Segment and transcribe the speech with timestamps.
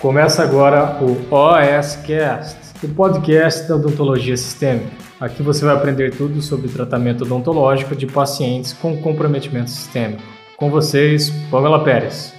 [0.00, 4.96] Começa agora o OSCast, o podcast da odontologia sistêmica.
[5.20, 10.22] Aqui você vai aprender tudo sobre tratamento odontológico de pacientes com comprometimento sistêmico.
[10.56, 12.32] Com vocês, Pamela Pérez.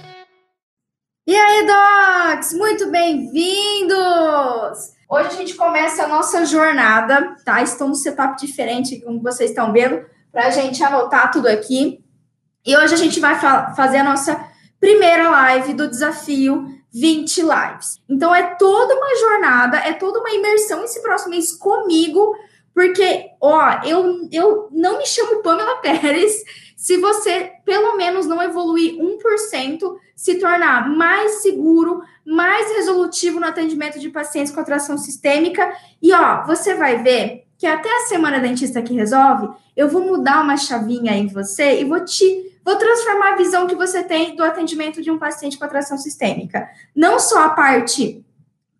[1.24, 2.52] E aí, docs!
[2.52, 3.94] Muito bem-vindos!
[5.08, 7.62] Hoje a gente começa a nossa jornada, tá?
[7.62, 12.04] Estou no setup diferente, como vocês estão vendo, para a gente anotar tudo aqui.
[12.66, 18.00] E hoje a gente vai fa fazer a nossa primeira live do desafio 20 lives.
[18.08, 22.36] Então é toda uma jornada, é toda uma imersão esse próximo mês comigo,
[22.74, 26.42] porque, ó, eu, eu não me chamo Pamela Pérez
[26.76, 34.00] se você pelo menos não evoluir 1%, se tornar mais seguro, mais resolutivo no atendimento
[34.00, 35.72] de pacientes com atração sistêmica.
[36.02, 40.42] E ó, você vai ver que até a semana dentista que resolve, eu vou mudar
[40.42, 44.44] uma chavinha em você e vou te vou transformar a visão que você tem do
[44.44, 46.68] atendimento de um paciente com atração sistêmica.
[46.94, 48.24] Não só a parte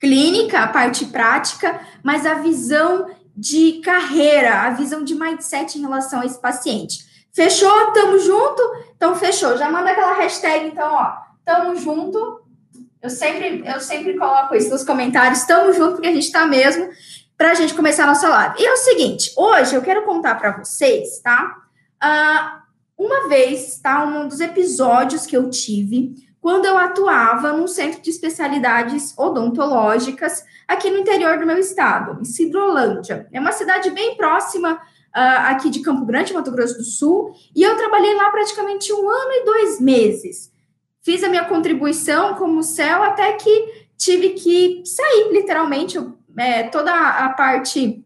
[0.00, 6.20] clínica, a parte prática, mas a visão de carreira, a visão de mindset em relação
[6.20, 7.06] a esse paciente.
[7.32, 7.92] Fechou?
[7.92, 8.62] Tamo junto?
[8.96, 9.56] Então, fechou.
[9.56, 11.14] Já manda aquela hashtag, então, ó.
[11.44, 12.42] Tamo junto.
[13.00, 15.44] Eu sempre, eu sempre coloco isso nos comentários.
[15.44, 16.90] Tamo junto, porque a gente tá mesmo,
[17.36, 18.56] pra gente começar a nossa live.
[18.60, 21.56] E é o seguinte, hoje eu quero contar para vocês, tá?
[22.02, 22.61] Uh,
[23.04, 24.04] uma vez, tá?
[24.04, 30.90] Um dos episódios que eu tive quando eu atuava num centro de especialidades odontológicas aqui
[30.90, 33.28] no interior do meu estado, em Cidrolândia.
[33.32, 34.80] É uma cidade bem próxima uh,
[35.50, 39.32] aqui de Campo Grande, Mato Grosso do Sul, e eu trabalhei lá praticamente um ano
[39.32, 40.50] e dois meses.
[41.00, 45.96] Fiz a minha contribuição como céu até que tive que sair, literalmente,
[46.36, 48.04] é, toda a parte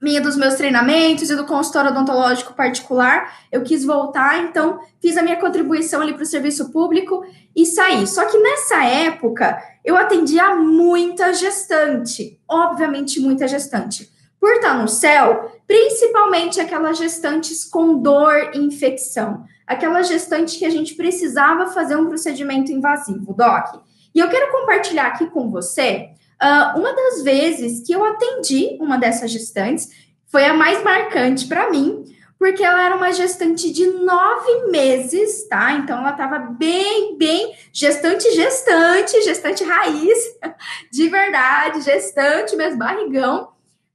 [0.00, 5.22] minha dos meus treinamentos e do consultório odontológico particular, eu quis voltar, então fiz a
[5.22, 8.06] minha contribuição ali para o serviço público e saí.
[8.06, 14.10] Só que nessa época eu atendia muita gestante, obviamente muita gestante.
[14.38, 20.70] Por estar no céu, principalmente aquelas gestantes com dor e infecção, aquela gestante que a
[20.70, 23.80] gente precisava fazer um procedimento invasivo, Doc.
[24.14, 26.10] E eu quero compartilhar aqui com você
[26.42, 29.88] Uh, uma das vezes que eu atendi uma dessas gestantes
[30.26, 32.04] foi a mais marcante para mim,
[32.38, 35.72] porque ela era uma gestante de nove meses, tá?
[35.72, 40.18] Então ela estava bem, bem gestante, gestante, gestante raiz,
[40.92, 43.48] de verdade, gestante mesmo, barrigão.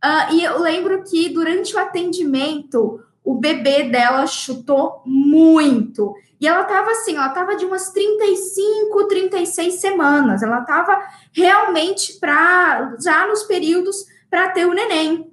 [0.04, 6.14] Uh, e eu lembro que durante o atendimento, o bebê dela chutou muito.
[6.40, 10.42] E ela tava assim, ela tava de umas 35, 36 semanas.
[10.42, 11.00] Ela tava
[11.32, 15.32] realmente para já nos períodos para ter o neném.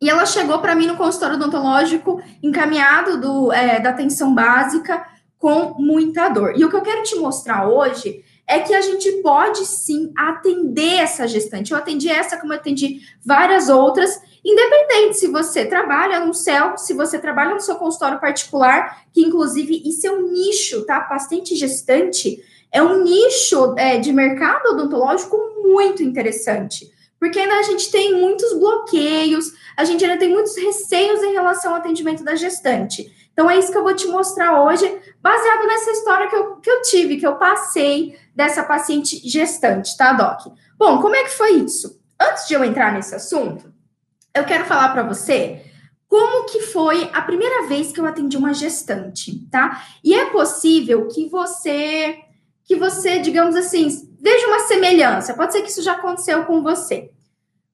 [0.00, 5.06] E ela chegou para mim no consultório odontológico encaminhado do, é, da atenção básica
[5.38, 6.54] com muita dor.
[6.56, 11.00] E o que eu quero te mostrar hoje é que a gente pode sim atender
[11.00, 11.72] essa gestante.
[11.72, 16.94] Eu atendi essa, como eu atendi várias outras, independente se você trabalha no céu, se
[16.94, 21.00] você trabalha no seu consultório particular, que inclusive isso é um nicho, tá?
[21.00, 22.40] Paciente gestante
[22.72, 28.52] é um nicho é, de mercado odontológico muito interessante, porque ainda a gente tem muitos
[28.52, 33.12] bloqueios, a gente ainda tem muitos receios em relação ao atendimento da gestante.
[33.32, 36.70] Então, é isso que eu vou te mostrar hoje, baseado nessa história que eu, que
[36.70, 40.54] eu tive, que eu passei dessa paciente gestante, tá, Doc?
[40.78, 42.00] Bom, como é que foi isso?
[42.18, 43.75] Antes de eu entrar nesse assunto,
[44.36, 45.62] eu quero falar para você
[46.08, 49.82] como que foi a primeira vez que eu atendi uma gestante, tá?
[50.04, 52.18] E é possível que você,
[52.64, 53.88] que você, digamos assim,
[54.20, 55.34] veja uma semelhança.
[55.34, 57.10] Pode ser que isso já aconteceu com você.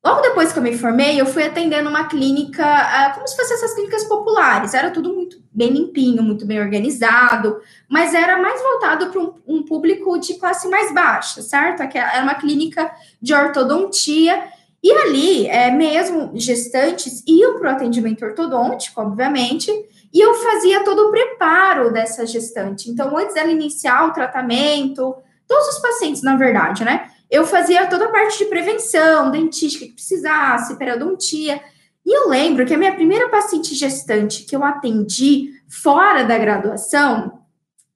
[0.04, 3.54] Logo depois que eu me formei, eu fui atendendo uma clínica, uh, como se fossem
[3.54, 4.74] essas clínicas populares.
[4.74, 9.62] Era tudo muito bem limpinho, muito bem organizado, mas era mais voltado para um, um,
[9.62, 11.82] público de classe mais baixa, certo?
[11.82, 12.90] Era uma clínica
[13.20, 14.42] de ortodontia.
[14.82, 19.70] E ali, é, mesmo gestantes iam para o atendimento ortodôntico, obviamente,
[20.12, 22.90] e eu fazia todo o preparo dessa gestante.
[22.90, 25.14] Então, antes dela iniciar o tratamento,
[25.46, 27.08] todos os pacientes, na verdade, né?
[27.32, 31.62] eu fazia toda a parte de prevenção, dentística que precisasse, periodontia.
[32.04, 37.40] E eu lembro que a minha primeira paciente gestante que eu atendi fora da graduação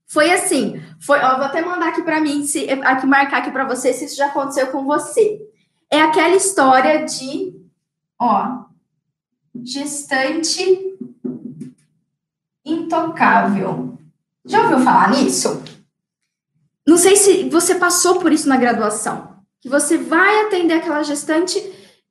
[0.06, 3.66] foi assim, foi, ó, vou até mandar aqui para mim, se, aqui marcar aqui para
[3.66, 5.38] você se isso já aconteceu com você.
[5.90, 7.54] É aquela história de,
[8.18, 8.64] ó,
[9.64, 10.96] gestante
[12.64, 13.98] intocável.
[14.44, 15.62] Já ouviu falar nisso?
[16.86, 21.60] Não sei se você passou por isso na graduação, que você vai atender aquela gestante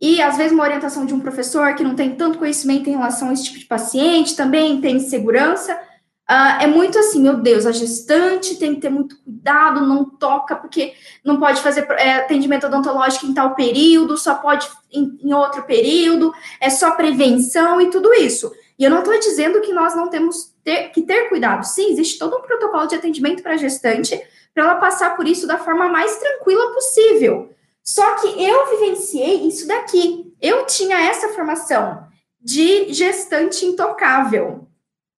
[0.01, 3.29] e às vezes uma orientação de um professor que não tem tanto conhecimento em relação
[3.29, 5.79] a esse tipo de paciente, também tem segurança,
[6.29, 10.55] Uh, é muito assim, meu Deus, a gestante tem que ter muito cuidado, não toca,
[10.55, 15.61] porque não pode fazer é, atendimento odontológico em tal período, só pode em, em, outro
[15.63, 18.51] período, é só prevenção e tudo isso.
[18.77, 21.63] E eu não estou dizendo que nós não temos ter, que ter cuidado.
[21.63, 24.19] Sim, existe todo um protocolo de atendimento para a gestante,
[24.51, 27.51] para ela passar por isso da forma mais tranquila possível.
[27.83, 30.33] Só que eu vivenciei isso daqui.
[30.41, 32.07] Eu tinha essa formação
[32.41, 34.67] de gestante intocável.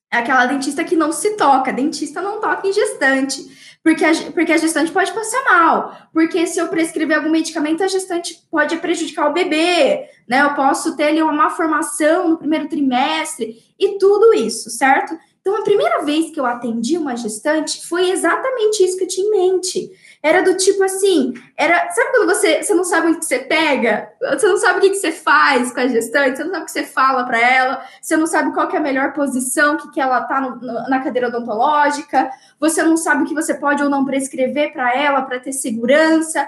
[0.10, 3.58] Aquela dentista que não se toca, dentista não toca em gestante.
[3.84, 7.88] Porque a, porque a gestante pode passar mal, porque se eu prescrever algum medicamento, a
[7.88, 10.42] gestante pode prejudicar o bebê, né?
[10.42, 15.18] Eu posso ter ali uma má formação no primeiro trimestre e tudo isso, certo?
[15.40, 19.26] Então, a primeira vez que eu atendi uma gestante foi exatamente isso que eu tinha
[19.26, 19.92] em mente.
[20.28, 24.12] Era do tipo assim, era, sabe quando você, você não sabe o que você pega?
[24.34, 26.72] Você não sabe o que, você faz com a gestante, você não sabe o que
[26.72, 30.22] você fala para ela, você não sabe qual é a melhor posição que, que ela
[30.24, 32.30] tá no, no, na cadeira odontológica,
[32.60, 36.46] você não sabe o que você pode ou não prescrever para ela para ter segurança.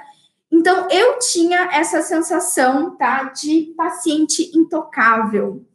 [0.52, 5.66] Então, eu tinha essa sensação, tá, de paciente intocável.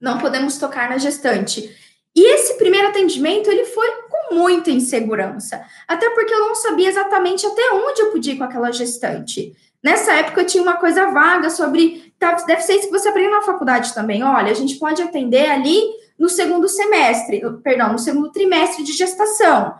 [0.00, 1.68] Não podemos tocar na gestante.
[2.14, 3.88] E esse primeiro atendimento, ele foi
[4.30, 8.72] muita insegurança, até porque eu não sabia exatamente até onde eu podia ir com aquela
[8.72, 9.54] gestante.
[9.82, 13.30] Nessa época, eu tinha uma coisa vaga sobre, tá, deve ser isso que você aprende
[13.30, 15.80] na faculdade também, olha, a gente pode atender ali
[16.18, 19.74] no segundo semestre, perdão, no segundo trimestre de gestação.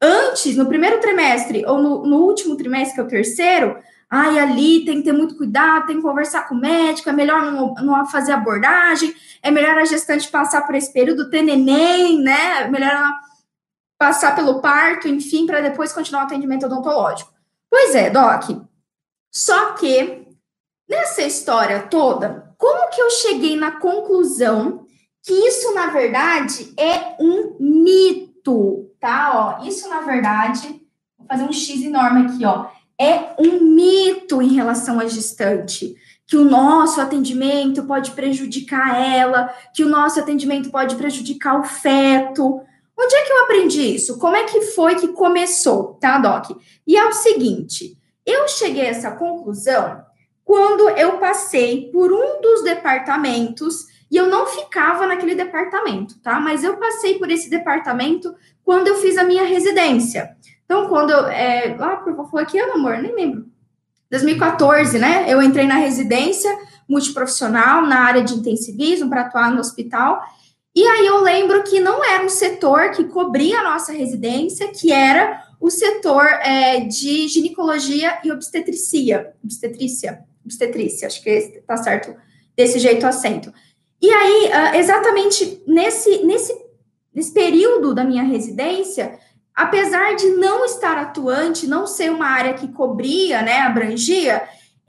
[0.00, 3.76] Antes, no primeiro trimestre, ou no, no último trimestre, que é o terceiro,
[4.10, 7.42] ai, ali tem que ter muito cuidado, tem que conversar com o médico, é melhor
[7.52, 12.62] não, não fazer abordagem, é melhor a gestante passar por esse período, ter neném, né?
[12.62, 13.20] É melhor ela
[14.02, 17.32] passar pelo parto, enfim, para depois continuar o atendimento odontológico.
[17.70, 18.50] Pois é, Doc.
[19.30, 20.26] Só que
[20.88, 24.84] nessa história toda, como que eu cheguei na conclusão
[25.22, 29.58] que isso, na verdade, é um mito, tá?
[29.60, 30.84] Ó, isso, na verdade,
[31.16, 32.66] vou fazer um X enorme aqui, ó
[33.02, 35.94] é um mito em relação à gestante,
[36.24, 42.60] que o nosso atendimento pode prejudicar ela, que o nosso atendimento pode prejudicar o feto.
[43.02, 44.18] Onde é que eu aprendi isso?
[44.18, 46.56] Como é que foi que começou, tá, Doc?
[46.86, 50.04] E é o seguinte, eu cheguei a essa conclusão
[50.44, 56.38] quando eu passei por um dos departamentos e eu não ficava naquele departamento, tá?
[56.38, 60.36] Mas eu passei por esse departamento quando eu fiz a minha residência.
[60.64, 61.26] Então, quando eu.
[61.26, 62.98] É, lá por foi aqui, ano, amor?
[62.98, 63.46] Nem lembro.
[64.10, 65.24] 2014, né?
[65.26, 66.54] Eu entrei na residência
[66.88, 70.22] multiprofissional na área de intensivismo para atuar no hospital.
[70.74, 74.90] E aí eu lembro que não era um setor que cobria a nossa residência, que
[74.90, 79.32] era o setor é, de ginecologia e obstetricia.
[79.44, 80.24] Obstetrícia.
[80.44, 82.16] Obstetrícia, acho que está certo
[82.56, 83.52] desse jeito o acento.
[84.00, 86.52] E aí, ah, exatamente nesse, nesse,
[87.14, 89.18] nesse período da minha residência,
[89.54, 94.42] apesar de não estar atuante, não ser uma área que cobria, né, abrangia,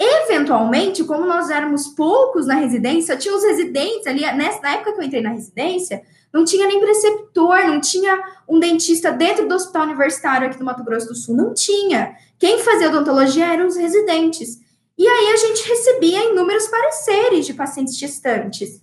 [0.04, 5.04] eventualmente, como nós éramos poucos na residência, tinha os residentes ali, nessa, época que eu
[5.04, 6.02] entrei na residência,
[6.32, 10.84] não tinha nem preceptor, não tinha um dentista dentro do hospital universitário aqui do Mato
[10.84, 12.16] Grosso do Sul, não tinha.
[12.40, 14.60] Quem fazia odontologia eram os residentes.
[14.98, 18.82] E aí a gente recebia inúmeros pareceres de pacientes gestantes.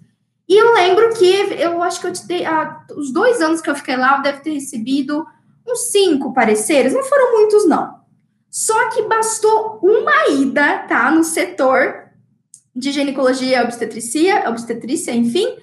[0.49, 3.74] E eu lembro que eu acho que eu te ah, os dois anos que eu
[3.77, 5.24] fiquei lá, eu deve ter recebido
[5.67, 7.99] uns cinco pareceres, não foram muitos, não.
[8.50, 12.10] Só que bastou uma ida, tá, no setor
[12.74, 15.56] de ginecologia, obstetricia, obstetrícia, enfim,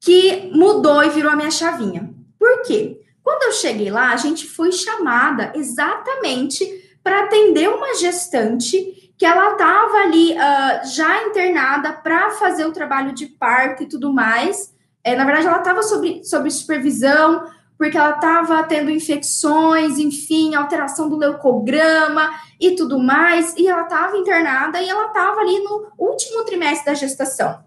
[0.00, 2.12] que mudou e virou a minha chavinha.
[2.38, 3.00] Por quê?
[3.22, 6.64] Quando eu cheguei lá, a gente foi chamada exatamente
[7.02, 13.12] para atender uma gestante que ela estava ali uh, já internada para fazer o trabalho
[13.12, 14.74] de parto e tudo mais.
[15.04, 17.48] É, na verdade, ela estava sob, sob supervisão,
[17.82, 24.16] porque ela estava tendo infecções, enfim, alteração do leucograma e tudo mais, e ela estava
[24.16, 27.58] internada e ela estava ali no último trimestre da gestação.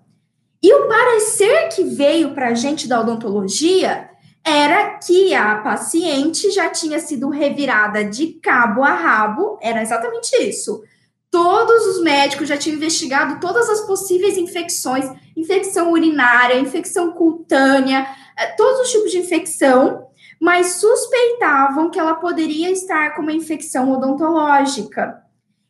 [0.63, 4.10] E o parecer que veio para a gente da odontologia
[4.41, 10.81] era que a paciente já tinha sido revirada de cabo a rabo, era exatamente isso.
[11.36, 18.54] Todos os médicos já tinham investigado todas as possíveis infecções, infecção urinária, infecção cutânea, eh,
[18.56, 20.08] todos os tipos de infecção,
[20.39, 25.24] mas suspeitavam que ela poderia estar com uma infecção odontológica.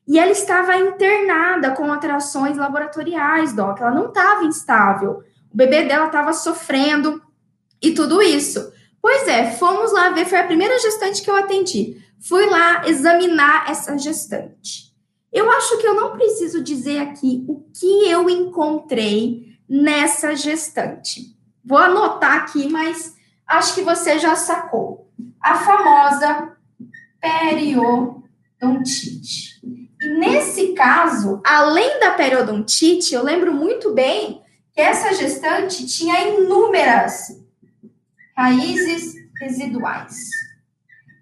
[0.07, 3.81] E ela estava internada com alterações laboratoriais, Doc.
[3.81, 5.23] Ela não estava instável.
[5.51, 7.19] O bebê dela estava sofrendo
[7.81, 8.71] e tudo isso.
[9.01, 11.97] Pois é, fomos lá ver, foi a primeira gestante que eu atendi.
[12.19, 14.84] Fui lá examinar essa gestante.
[15.35, 21.35] Eu acho que eu não preciso dizer aqui o que eu encontrei nessa gestante.
[21.61, 23.13] Vou anotar aqui, mas
[23.45, 25.11] acho que você já sacou.
[25.41, 26.55] A famosa
[27.19, 29.59] periodontite.
[30.01, 37.43] E nesse caso, além da periodontite, eu lembro muito bem que essa gestante tinha inúmeras
[38.37, 40.29] raízes residuais.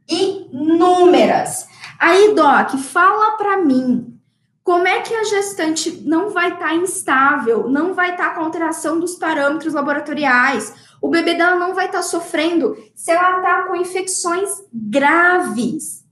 [0.08, 1.73] Inúmeras.
[2.06, 4.20] Aí, Doc, fala para mim,
[4.62, 8.42] como é que a gestante não vai estar tá instável, não vai estar tá com
[8.42, 13.64] alteração dos parâmetros laboratoriais, o bebê dela não vai estar tá sofrendo se ela está
[13.64, 16.04] com infecções graves.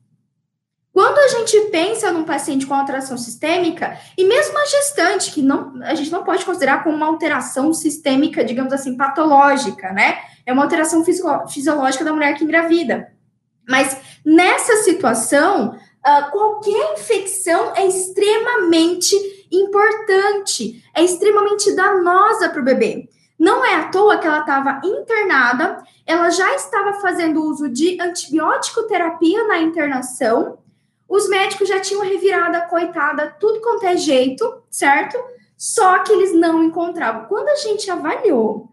[0.94, 5.74] Quando a gente pensa num paciente com alteração sistêmica, e mesmo a gestante, que não,
[5.84, 10.20] a gente não pode considerar como uma alteração sistêmica, digamos assim, patológica, né?
[10.46, 13.12] É uma alteração fisiológica da mulher que engravida.
[13.68, 19.16] Mas nessa situação, uh, qualquer infecção é extremamente
[19.52, 23.10] importante, é extremamente danosa para o bebê.
[23.38, 28.84] Não é à toa que ela estava internada, ela já estava fazendo uso de antibiótico
[28.84, 30.60] terapia na internação,
[31.12, 35.18] os médicos já tinham revirado a coitada tudo quanto é jeito, certo?
[35.58, 37.26] Só que eles não encontravam.
[37.26, 38.70] Quando a gente avaliou,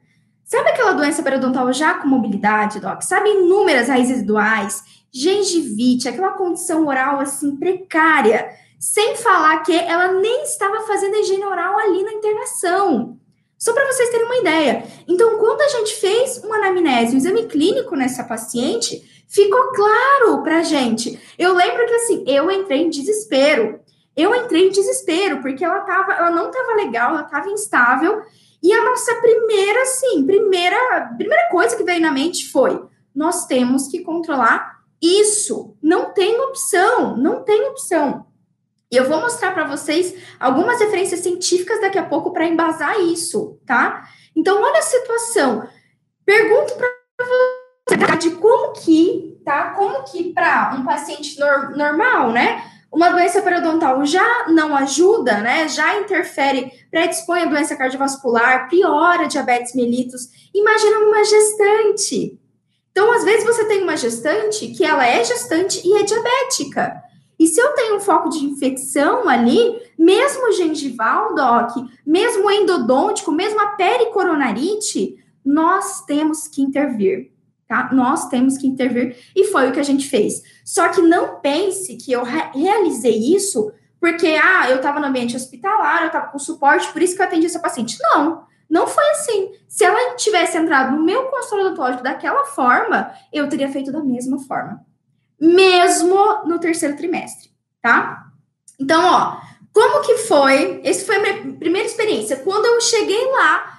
[0.49, 3.03] sabe aquela doença periodontal já com mobilidade, Doc?
[3.03, 8.49] Sabe inúmeras raízes residuais, gengivite, aquela condição oral assim precária,
[8.81, 13.19] sem falar que ela nem estava fazendo higiene oral ali na internação.
[13.59, 14.85] Só para vocês terem uma ideia.
[15.07, 20.63] Então, quando a gente fez uma anamnese, um exame clínico nessa paciente, ficou claro pra
[20.63, 21.21] gente.
[21.37, 23.81] Eu lembro que assim, eu entrei em desespero.
[24.17, 28.23] Eu entrei em desespero porque ela tava, ela não tava legal, ela tava instável.
[28.63, 32.81] E a nossa primeira, assim, primeira, primeira coisa que veio na mente foi:
[33.15, 35.77] nós temos que controlar isso.
[35.83, 38.27] Não tem opção, não tem opção.
[38.91, 43.61] E eu vou mostrar para vocês algumas referências científicas daqui a pouco para embasar isso,
[43.67, 44.09] tá?
[44.35, 45.69] Então, olha a situação.
[46.25, 49.71] Pergunto para de como que, tá?
[49.71, 52.63] Como que para um paciente nor normal, né?
[52.91, 55.69] Uma doença periodontal já não ajuda, né?
[55.69, 60.29] Já interfere, predispõe a doença cardiovascular, piora diabetes mellitus.
[60.55, 62.39] Imagina uma gestante.
[62.91, 67.03] Então, às vezes você tem uma gestante que ela é gestante e é diabética.
[67.39, 71.71] E se eu tenho um foco de infecção ali, mesmo gengival, doc,
[72.05, 77.31] mesmo endodôntico, mesmo a pericoronarite, nós temos que intervir
[77.69, 77.91] tá?
[77.93, 80.43] Nós temos que intervir e foi o que a gente fez.
[80.65, 83.71] Só que não pense que eu re realizei isso
[84.01, 87.27] porque, ah, eu estava no ambiente hospitalar, eu estava com suporte, por isso que eu
[87.27, 87.99] atendi essa paciente.
[88.01, 89.53] Não, não foi assim.
[89.69, 94.39] Se ela tivesse entrado no meu consultório odontológico daquela forma, eu teria feito da mesma
[94.39, 94.85] forma.
[95.41, 97.51] Mesmo no terceiro trimestre,
[97.83, 98.27] tá?
[98.79, 99.41] Então, ó,
[99.73, 100.81] como que foi?
[100.85, 102.37] Essa foi a minha primeira experiência.
[102.37, 103.78] Quando eu cheguei lá,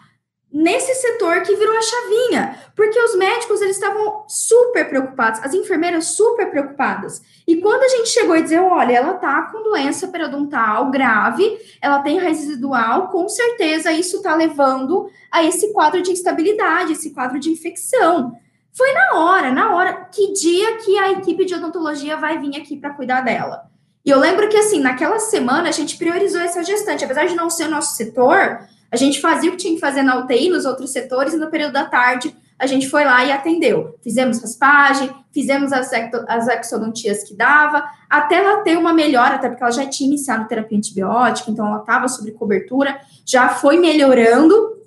[0.52, 6.06] nesse setor que virou a chavinha, porque os médicos eles estavam super preocupados, as enfermeiras
[6.08, 7.22] super preocupadas.
[7.48, 12.00] E quando a gente chegou e dizer, olha, ela tá com doença periodontal grave, ela
[12.00, 17.52] tem residual, com certeza isso tá levando a esse quadro de instabilidade, esse quadro de
[17.52, 18.34] infecção.
[18.72, 22.78] Foi na hora, na hora, que dia que a equipe de odontologia vai vir aqui
[22.78, 23.70] para cuidar dela.
[24.06, 27.50] E eu lembro que assim, naquela semana a gente priorizou essa gestante, apesar de não
[27.50, 28.60] ser o nosso setor,
[28.92, 31.50] a gente fazia o que tinha que fazer na UTI, nos outros setores, e no
[31.50, 33.98] período da tarde a gente foi lá e atendeu.
[34.04, 35.90] Fizemos raspagem, fizemos as,
[36.28, 40.48] as exodontias que dava, até ela ter uma melhora, até porque ela já tinha iniciado
[40.48, 44.78] terapia antibiótica, então ela estava sob cobertura, já foi melhorando.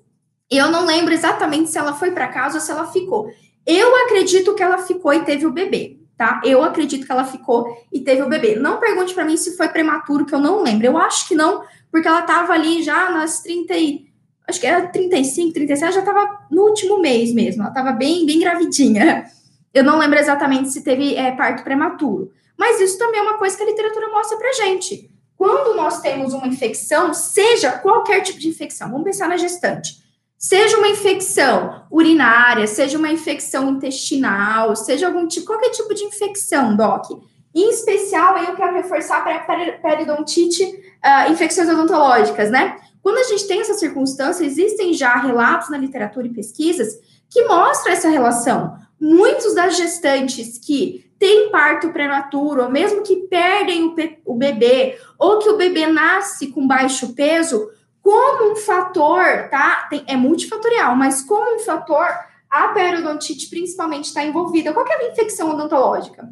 [0.51, 3.33] E eu não lembro exatamente se ela foi para casa ou se ela ficou.
[3.67, 6.41] Eu acredito que ela ficou e teve o bebê, tá?
[6.45, 8.57] Eu acredito que ela ficou e teve o bebê.
[8.57, 10.87] Não pergunte para mim se foi prematuro, que eu não lembro.
[10.87, 14.07] Eu acho que não, porque ela estava ali já nas 30 e,
[14.49, 18.27] acho que era 35, 36, ela já estava no último mês mesmo, ela estava bem,
[18.27, 19.25] bem gravidinha.
[19.73, 23.57] Eu não lembro exatamente se teve é, parto prematuro, mas isso também é uma coisa
[23.57, 25.11] que a literatura mostra pra gente.
[25.35, 30.02] Quando nós temos uma infecção, seja qualquer tipo de infecção, vamos pensar na gestante,
[30.43, 36.75] seja uma infecção urinária, seja uma infecção intestinal, seja algum tipo, qualquer tipo de infecção,
[36.75, 37.13] doc.
[37.55, 39.39] Em especial, eu quero reforçar para
[39.79, 42.77] periodontite uh, infecções odontológicas, né?
[43.01, 46.99] Quando a gente tem essa circunstância, existem já relatos na literatura e pesquisas
[47.31, 48.75] que mostram essa relação.
[49.01, 53.95] Muitos das gestantes que têm parto prematuro, ou mesmo que perdem o,
[54.25, 57.69] o bebê, ou que o bebê nasce com baixo peso,
[58.03, 59.87] como um fator, tá?
[59.89, 62.07] Tem, é multifatorial, mas como um fator,
[62.51, 64.73] a periodontite principalmente está envolvida.
[64.73, 66.29] Qual é a infecção odontológica?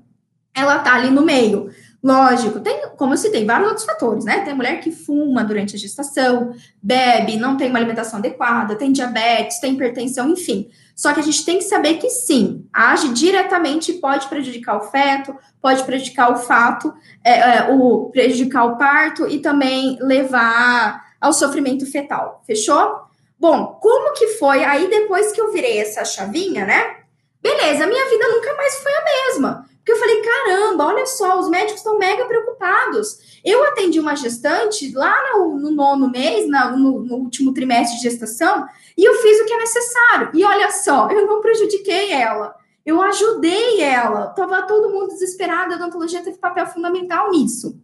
[0.52, 1.70] Ela tá ali no meio.
[2.02, 4.40] Lógico, tem, como eu citei, vários outros fatores, né?
[4.40, 9.60] Tem mulher que fuma durante a gestação, bebe, não tem uma alimentação adequada, tem diabetes,
[9.60, 10.70] tem hipertensão, enfim.
[10.96, 15.36] Só que a gente tem que saber que sim, age diretamente pode prejudicar o feto,
[15.60, 21.84] pode prejudicar o fato, é, é, o prejudicar o parto e também levar ao sofrimento
[21.90, 22.42] fetal.
[22.46, 23.00] Fechou?
[23.38, 26.98] Bom, como que foi aí depois que eu virei essa chavinha, né?
[27.42, 29.66] Beleza, minha vida nunca mais foi a mesma.
[29.78, 33.40] Porque eu falei, caramba, olha só, os médicos estão mega preocupados.
[33.42, 38.02] Eu atendi uma gestante lá no, no nono mês, na, no, no, último trimestre de
[38.02, 40.30] gestação, e eu fiz o que é necessário.
[40.34, 42.54] E olha só, eu não prejudiquei ela.
[42.84, 44.28] Eu ajudei ela.
[44.28, 47.80] Tava todo mundo desesperado, a odontologia teve papel fundamental nisso.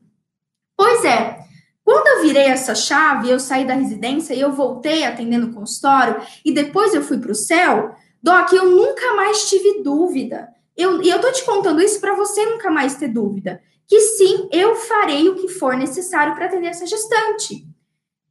[0.76, 1.45] Pois é,
[1.86, 6.20] quando eu virei essa chave, eu saí da residência e eu voltei atendendo o consultório,
[6.44, 10.48] e depois eu fui para o céu, Doc, eu nunca mais tive dúvida.
[10.76, 13.62] Eu, e eu tô te contando isso para você nunca mais ter dúvida.
[13.86, 17.64] Que sim, eu farei o que for necessário para atender essa gestante.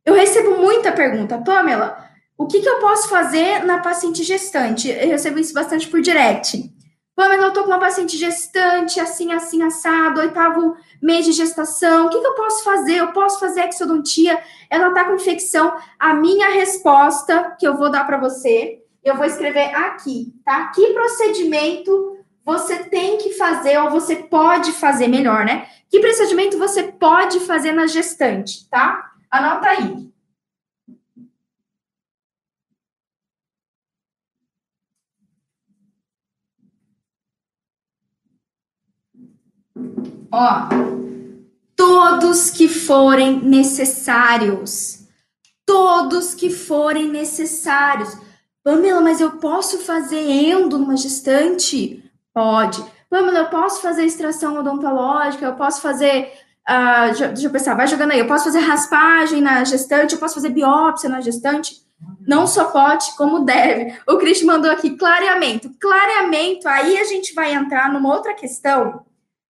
[0.06, 1.98] Eu recebo muita pergunta, Pamela,
[2.38, 4.90] o que, que eu posso fazer na paciente gestante?
[4.90, 6.75] Eu recebo isso bastante por direct.
[7.15, 12.07] Pamela, eu tô com uma paciente gestante, assim, assim, assado, oitavo mês de gestação.
[12.07, 12.98] O que, que eu posso fazer?
[12.98, 14.38] Eu posso fazer exodontia?
[14.69, 15.75] Ela tá com infecção.
[15.98, 20.69] A minha resposta que eu vou dar para você eu vou escrever aqui, tá?
[20.69, 25.67] Que procedimento você tem que fazer ou você pode fazer melhor, né?
[25.89, 29.12] Que procedimento você pode fazer na gestante, tá?
[29.29, 30.10] Anota aí.
[40.32, 40.70] Ó,
[41.75, 45.05] todos que forem necessários.
[45.65, 48.17] Todos que forem necessários.
[48.63, 52.03] Pamela, mas eu posso fazer endo numa gestante?
[52.34, 52.84] Pode.
[53.10, 56.32] Pamela, eu posso fazer extração odontológica, eu posso fazer.
[56.67, 58.20] Uh, deixa eu pensar, vai jogando aí.
[58.20, 61.86] Eu posso fazer raspagem na gestante, eu posso fazer biópsia na gestante.
[62.27, 63.96] Não só pode, como deve.
[64.08, 65.70] O Cris mandou aqui clareamento.
[65.79, 69.06] Clareamento, aí a gente vai entrar numa outra questão,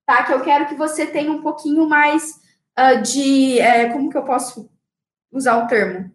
[0.05, 0.23] tá?
[0.23, 2.39] Que eu quero que você tenha um pouquinho mais
[2.77, 3.59] uh, de.
[3.59, 4.69] É, como que eu posso
[5.31, 6.11] usar o termo?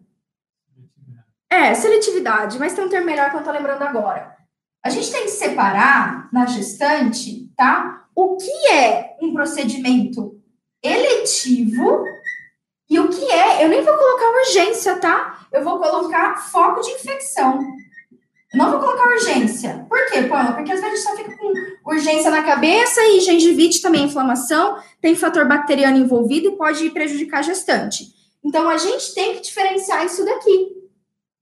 [1.49, 4.37] É, seletividade, mas tem um termo melhor que eu tô lembrando agora.
[4.83, 8.05] A gente tem que separar na gestante, tá?
[8.15, 10.41] O que é um procedimento
[10.81, 12.03] eletivo
[12.89, 15.47] e o que é, eu nem vou colocar urgência, tá?
[15.51, 17.59] Eu vou colocar foco de infecção.
[18.53, 19.85] Não vou colocar urgência.
[19.87, 20.53] Por quê, Paula?
[20.53, 24.05] Porque às vezes a gente só fica com urgência na cabeça e gengivite também é
[24.05, 28.07] inflamação, tem fator bacteriano envolvido e pode prejudicar a gestante.
[28.43, 30.81] Então a gente tem que diferenciar isso daqui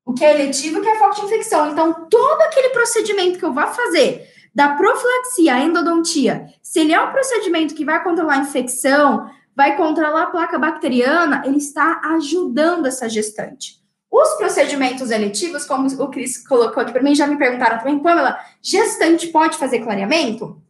[0.10, 1.72] o que é eletivo e o que é foco de infecção.
[1.72, 7.00] Então, todo aquele procedimento que eu vá fazer, da profilaxia à endodontia, se ele é
[7.00, 12.88] um procedimento que vai controlar a infecção, vai controlar a placa bacteriana, ele está ajudando
[12.88, 13.79] essa gestante.
[14.12, 18.40] Os procedimentos eletivos, como o Cris colocou aqui para mim, já me perguntaram também, Pamela,
[18.62, 20.62] gestante pode fazer clareamento?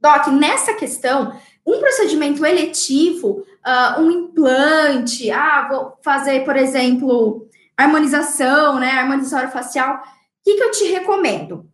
[0.00, 8.78] Doc, nessa questão, um procedimento eletivo, uh, um implante, ah, vou fazer, por exemplo, harmonização,
[8.78, 10.00] né, harmonização facial, o
[10.44, 11.68] que, que eu te recomendo?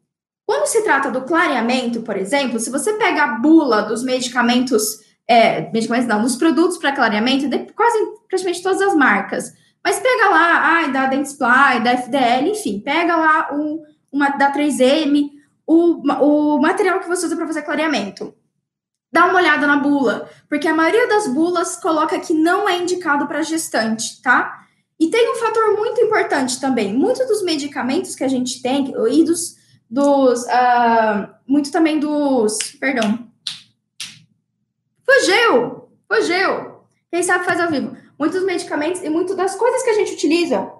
[0.46, 5.70] Quando se trata do clareamento, por exemplo, se você pega a bula dos medicamentos, é,
[5.72, 7.98] medicamentos não, dos produtos para clareamento, de quase
[8.28, 9.52] praticamente todas as marcas,
[9.84, 15.30] mas pega lá, ai, da Dentsply, da FDL, enfim, pega lá o, uma da 3M,
[15.66, 18.34] o, o material que você usa para fazer clareamento.
[19.10, 23.26] Dá uma olhada na bula, porque a maioria das bulas coloca que não é indicado
[23.26, 24.62] para gestante, tá?
[24.98, 26.94] E tem um fator muito importante também.
[26.94, 29.56] Muitos dos medicamentos que a gente tem, e dos,
[29.90, 33.28] dos uh, muito também dos, perdão,
[35.04, 36.72] fugiu, fugiu.
[37.10, 37.96] Quem sabe faz ao vivo.
[38.22, 40.70] Muitos medicamentos e muitas das coisas que a gente utiliza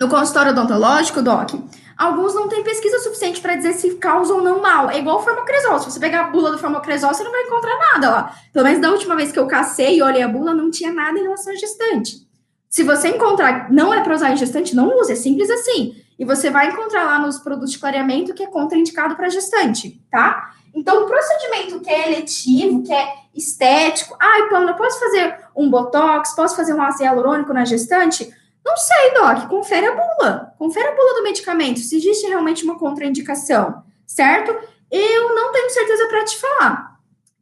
[0.00, 1.50] no consultório odontológico, Doc,
[1.98, 4.88] alguns não têm pesquisa suficiente para dizer se causa ou não mal.
[4.88, 5.80] É igual o formocresol.
[5.80, 8.36] Se você pegar a bula do formocresol, você não vai encontrar nada lá.
[8.52, 11.18] Pelo menos da última vez que eu cacei e olhei a bula, não tinha nada
[11.18, 12.28] em relação à gestante.
[12.70, 15.96] Se você encontrar, não é para usar em gestante, não use, é simples assim.
[16.16, 20.54] E você vai encontrar lá nos produtos de clareamento que é contraindicado para gestante, tá?
[20.74, 26.34] Então, o procedimento que é eletivo, que é estético, ai, Pamela, posso fazer um botox,
[26.34, 28.32] posso fazer um ácido hialurônico na gestante?
[28.64, 30.54] Não sei, Doc, confere a bula.
[30.58, 34.56] Confere a bula do medicamento, se existe realmente uma contraindicação, certo?
[34.90, 36.92] Eu não tenho certeza para te falar.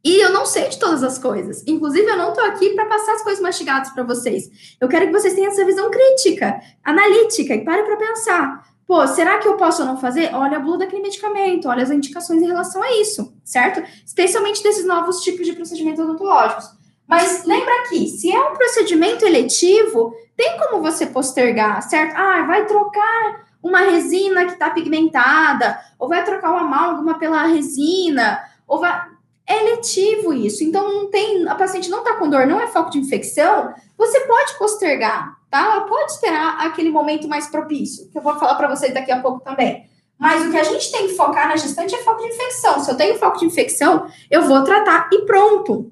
[0.03, 1.63] E eu não sei de todas as coisas.
[1.67, 4.75] Inclusive, eu não estou aqui para passar as coisas mastigadas para vocês.
[4.79, 8.70] Eu quero que vocês tenham essa visão crítica, analítica, e parem para pensar.
[8.91, 10.35] Pô, será que eu posso ou não fazer?
[10.35, 13.81] Olha a bula daquele medicamento, olha as indicações em relação a isso, certo?
[14.05, 16.65] Especialmente desses novos tipos de procedimentos odontológicos.
[17.07, 22.17] Mas lembra que, se é um procedimento eletivo, tem como você postergar, certo?
[22.17, 28.43] Ah, vai trocar uma resina que está pigmentada, ou vai trocar uma amálgama pela resina,
[28.67, 29.07] ou vai.
[29.51, 30.63] É eletivo isso.
[30.63, 31.45] Então, não tem.
[31.49, 35.59] A paciente não está com dor, não é foco de infecção, você pode postergar, tá?
[35.59, 39.19] Ela pode esperar aquele momento mais propício, que eu vou falar para vocês daqui a
[39.19, 39.89] pouco também.
[40.17, 42.79] Mas o que a gente tem que focar na gestante é foco de infecção.
[42.79, 45.91] Se eu tenho foco de infecção, eu vou tratar e pronto.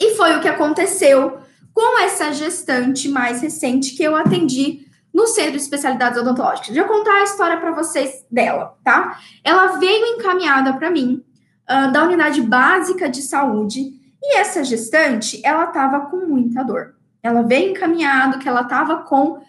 [0.00, 1.38] E foi o que aconteceu
[1.72, 6.70] com essa gestante mais recente que eu atendi no Centro de Especialidades Odontológicas.
[6.70, 9.20] Deixa eu contar a história para vocês dela, tá?
[9.44, 11.22] Ela veio encaminhada para mim
[11.70, 16.94] uh, da unidade básica de saúde e essa gestante, ela estava com muita dor.
[17.22, 19.40] Ela veio encaminhado que ela estava com,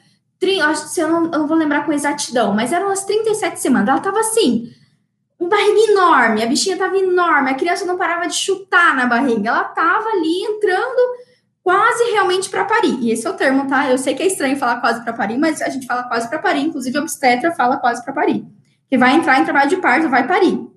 [0.75, 3.89] se eu não, eu não vou lembrar com exatidão, mas eram as 37 semanas.
[3.89, 4.71] Ela estava assim,
[5.39, 9.49] um barriga enorme, a bichinha estava enorme, a criança não parava de chutar na barriga,
[9.49, 11.29] ela estava ali entrando
[11.63, 12.99] quase realmente para parir.
[13.01, 13.89] E esse é o termo, tá?
[13.89, 16.39] Eu sei que é estranho falar quase para parir, mas a gente fala quase para
[16.39, 18.45] parir, inclusive a obstetra fala quase para parir.
[18.89, 20.68] Que vai entrar em trabalho de parto, vai parir.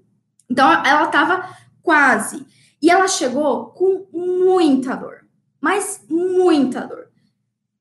[0.52, 1.48] Então ela estava
[1.82, 2.46] quase.
[2.80, 5.24] E ela chegou com muita dor,
[5.60, 7.08] mas muita dor.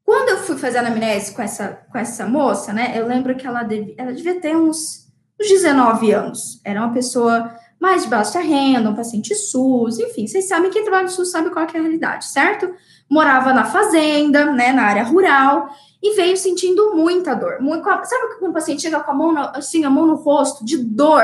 [0.06, 3.46] Quando eu fui fazer a anamnese com essa, com essa moça, né, eu lembro que
[3.46, 5.02] ela, deve, ela devia ter uns
[5.40, 6.62] uns 19 anos.
[6.64, 11.04] Era uma pessoa mais de baixa renda, um paciente SUS, enfim, vocês sabem que trabalha
[11.04, 12.72] no SUS sabe qual é a realidade, certo?
[13.10, 15.68] Morava na fazenda, né, na área rural,
[16.02, 17.60] e veio sentindo muita dor.
[17.60, 20.78] Muito, sabe quando o paciente chega com a mão, assim, a mão no rosto, de
[20.78, 21.24] dor?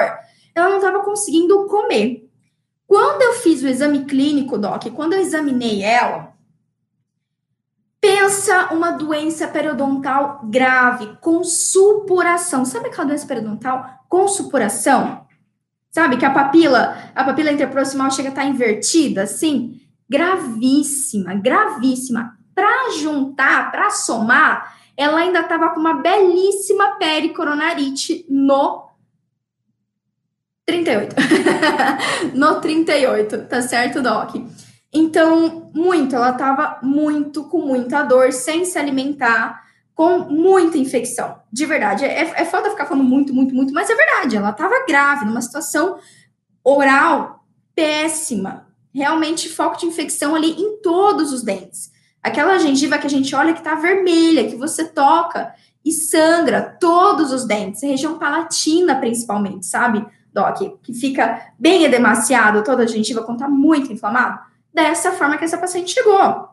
[0.58, 2.30] Ela não estava conseguindo comer.
[2.88, 6.34] Quando eu fiz o exame clínico, Doc, quando eu examinei ela,
[8.00, 12.64] pensa uma doença periodontal grave, com supuração.
[12.64, 15.26] Sabe aquela doença periodontal com supuração,
[15.92, 16.16] sabe?
[16.16, 22.38] Que a papila, a papila interproximal chega a estar invertida, assim, gravíssima, gravíssima.
[22.56, 28.87] Para juntar, para somar, ela ainda estava com uma belíssima pericoronarite no
[30.68, 31.16] 38.
[32.36, 34.36] no 38, tá certo, Doc?
[34.94, 39.64] Então, muito, ela estava muito, com muita dor, sem se alimentar,
[39.96, 41.40] com muita infecção.
[41.52, 42.04] De verdade.
[42.04, 44.36] É, é foda ficar falando muito, muito, muito, mas é verdade.
[44.36, 45.98] Ela estava grave, numa situação
[46.64, 48.68] oral péssima.
[48.94, 51.92] Realmente foco de infecção ali em todos os dentes.
[52.22, 55.54] Aquela gengiva que a gente olha que tá vermelha, que você toca
[55.86, 60.06] e sangra todos os dentes, região palatina principalmente, sabe,
[60.38, 60.80] Doc?
[60.84, 64.40] Que fica bem edemaciado toda a gengiva quando tá muito inflamado.
[64.74, 66.50] Dessa forma que essa paciente chegou.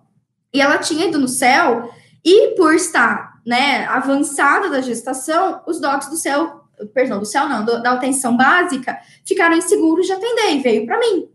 [0.53, 1.91] E ela tinha ido no céu
[2.25, 7.65] e por estar né, avançada da gestação, os docs do céu, perdão, do céu não,
[7.65, 11.29] do, da atenção básica, ficaram inseguros de atender e veio para mim.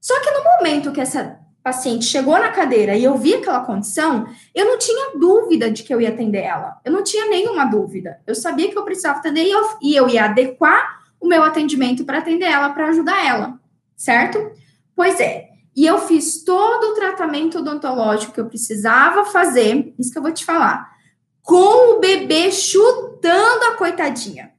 [0.00, 4.26] Só que no momento que essa paciente chegou na cadeira e eu vi aquela condição,
[4.52, 6.80] eu não tinha dúvida de que eu ia atender ela.
[6.84, 8.20] Eu não tinha nenhuma dúvida.
[8.26, 12.04] Eu sabia que eu precisava atender e eu, e eu ia adequar o meu atendimento
[12.04, 13.58] para atender ela, para ajudar ela,
[13.96, 14.50] certo?
[14.94, 15.48] Pois é.
[15.74, 20.32] E eu fiz todo o tratamento odontológico que eu precisava fazer, isso que eu vou
[20.32, 20.92] te falar
[21.42, 24.52] com o bebê chutando a coitadinha.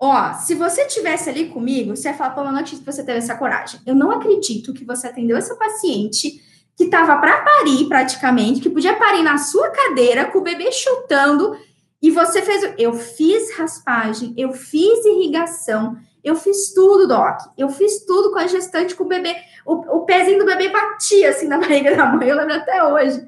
[0.00, 3.36] Ó, se você tivesse ali comigo, você ia falar, não acredito que você teve essa
[3.36, 3.80] coragem.
[3.86, 6.40] Eu não acredito que você atendeu essa paciente
[6.76, 11.56] que estava para parir praticamente, que podia parir na sua cadeira com o bebê chutando
[12.04, 12.74] e você fez.
[12.76, 17.38] Eu fiz raspagem, eu fiz irrigação, eu fiz tudo, Doc.
[17.56, 19.34] Eu fiz tudo com a gestante, com o bebê.
[19.64, 23.26] O, o pezinho do bebê batia assim na barriga da mãe, eu lembro até hoje.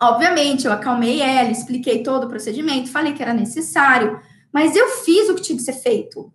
[0.00, 4.18] Obviamente, eu acalmei ela, expliquei todo o procedimento, falei que era necessário,
[4.50, 6.32] mas eu fiz o que tinha que ser feito.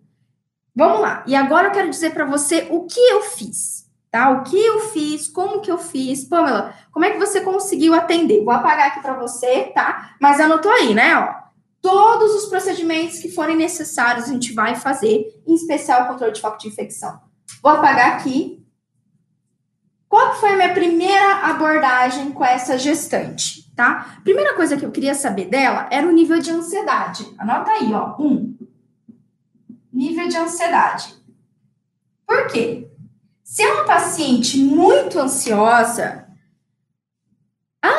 [0.76, 1.24] Vamos lá.
[1.26, 4.30] E agora eu quero dizer para você o que eu fiz, tá?
[4.30, 6.22] O que eu fiz, como que eu fiz.
[6.22, 8.44] Pamela, como é que você conseguiu atender?
[8.44, 10.14] Vou apagar aqui para você, tá?
[10.20, 11.47] Mas anotou aí, né, ó.
[11.80, 16.40] Todos os procedimentos que forem necessários a gente vai fazer, em especial o controle de
[16.40, 17.20] foco de infecção.
[17.62, 18.64] Vou apagar aqui
[20.08, 24.20] qual foi a minha primeira abordagem com essa gestante, tá?
[24.24, 27.26] Primeira coisa que eu queria saber dela era o nível de ansiedade.
[27.38, 28.16] Anota aí, ó.
[28.18, 28.56] Um.
[29.92, 31.14] Nível de ansiedade.
[32.26, 32.88] Por quê?
[33.42, 36.27] Se é uma paciente muito ansiosa,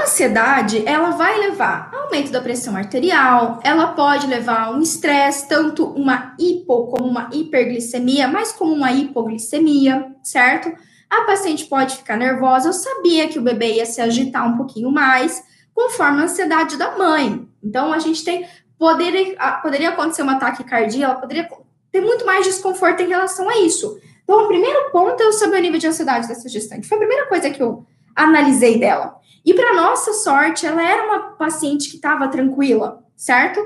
[0.10, 5.48] ansiedade, ela vai levar a aumento da pressão arterial, ela pode levar a um estresse,
[5.48, 10.74] tanto uma hipo como uma hiperglicemia, mas como uma hipoglicemia, certo?
[11.08, 12.70] A paciente pode ficar nervosa.
[12.70, 15.44] Eu sabia que o bebê ia se agitar um pouquinho mais,
[15.74, 17.48] conforme a ansiedade da mãe.
[17.64, 21.48] Então, a gente tem poderia, poderia acontecer uma taquicardia, ela poderia
[21.92, 24.00] ter muito mais desconforto em relação a isso.
[24.24, 26.88] Então, o primeiro ponto é eu saber o nível de ansiedade dessa gestante.
[26.88, 29.19] Foi a primeira coisa que eu analisei dela.
[29.46, 33.60] E para nossa sorte, ela era uma paciente que estava tranquila, certo?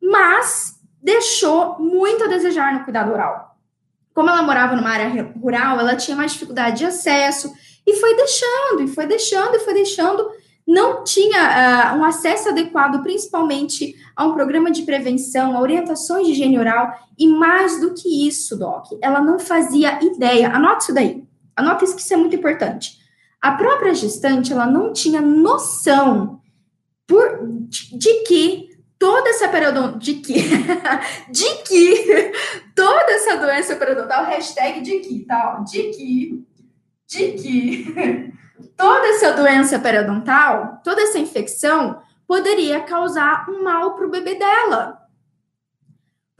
[0.00, 3.56] Mas deixou muito a desejar no cuidado oral.
[4.14, 7.52] Como ela morava numa área rural, ela tinha mais dificuldade de acesso
[7.86, 10.30] e foi deixando, e foi deixando, e foi deixando.
[10.66, 16.32] Não tinha uh, um acesso adequado, principalmente a um programa de prevenção, a orientações de
[16.32, 20.50] higiene oral, e mais do que isso, Doc, ela não fazia ideia.
[20.50, 21.24] Anote isso daí.
[21.56, 22.99] Anote isso que isso é muito importante.
[23.40, 26.40] A própria gestante, ela não tinha noção
[27.06, 30.34] por, de, de que toda essa periodontal, de que,
[31.32, 32.32] de que
[32.76, 35.64] toda essa doença periodontal, hashtag de que, tá?
[35.66, 36.44] De que,
[37.08, 38.32] de que
[38.76, 44.99] toda essa doença periodontal, toda essa infecção poderia causar um mal para o bebê dela.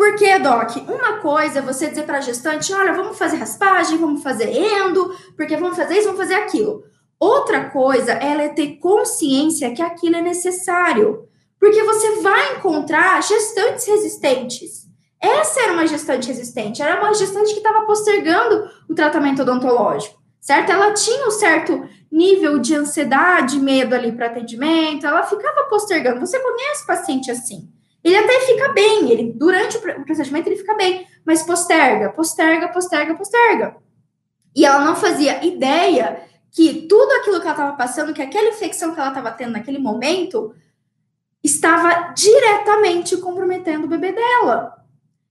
[0.00, 4.22] Porque, Doc, uma coisa é você dizer para a gestante, olha, vamos fazer raspagem, vamos
[4.22, 6.84] fazer endo, porque vamos fazer isso, vamos fazer aquilo.
[7.18, 11.28] Outra coisa é ela ter consciência que aquilo é necessário.
[11.58, 14.86] Porque você vai encontrar gestantes resistentes.
[15.20, 20.72] Essa era uma gestante resistente, era uma gestante que estava postergando o tratamento odontológico, certo?
[20.72, 26.20] Ela tinha um certo nível de ansiedade, medo ali para atendimento, ela ficava postergando.
[26.20, 27.68] Você conhece paciente assim?
[28.02, 33.14] Ele até fica bem, ele durante o procedimento ele fica bem, mas posterga, posterga, posterga,
[33.14, 33.76] posterga.
[34.56, 38.92] E ela não fazia ideia que tudo aquilo que ela estava passando, que aquela infecção
[38.92, 40.54] que ela estava tendo naquele momento,
[41.42, 44.76] estava diretamente comprometendo o bebê dela.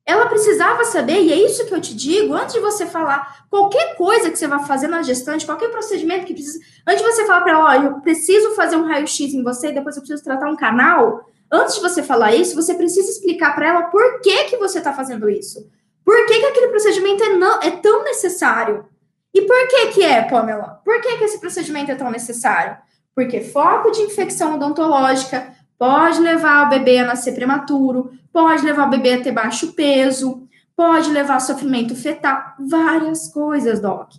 [0.06, 3.96] Ela precisava saber, e é isso que eu te digo, antes de você falar qualquer
[3.96, 7.42] coisa que você vai fazer na gestante, qualquer procedimento que precisa, antes de você falar
[7.42, 10.50] para ela, ó, eu preciso fazer um raio-x em você e depois eu preciso tratar
[10.50, 14.58] um canal, antes de você falar isso, você precisa explicar para ela por que que
[14.58, 15.70] você está fazendo isso.
[16.06, 18.86] Por que, que aquele procedimento é, não, é tão necessário?
[19.34, 20.82] E por que que é, Pamela?
[20.84, 22.78] Por que que esse procedimento é tão necessário?
[23.14, 28.90] Porque foco de infecção odontológica, pode levar o bebê a nascer prematuro, pode levar o
[28.90, 34.14] bebê a ter baixo peso, pode levar a sofrimento fetal, várias coisas, Doc.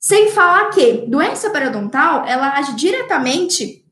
[0.00, 3.84] Sem falar que doença periodontal, ela age diretamente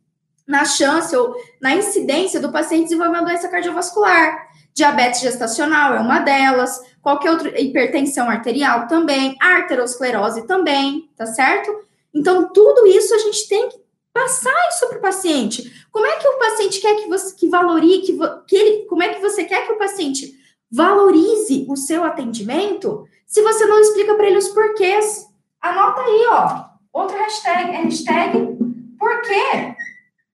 [0.46, 4.48] na chance ou na incidência do paciente desenvolver uma doença cardiovascular.
[4.74, 11.70] Diabetes gestacional é uma delas, qualquer outra hipertensão arterial também, arteriosclerose também, tá certo?
[12.12, 15.87] Então, tudo isso a gente tem que passar isso para o paciente.
[15.90, 19.14] Como é que o paciente quer que você que valorize, que, que ele, como é
[19.14, 20.35] que você quer que o paciente
[20.70, 25.26] valorize o seu atendimento se você não explica para ele os porquês?
[25.61, 26.64] Anota aí, ó.
[26.92, 28.57] Outra hashtag, é hashtag
[28.98, 29.74] porquê.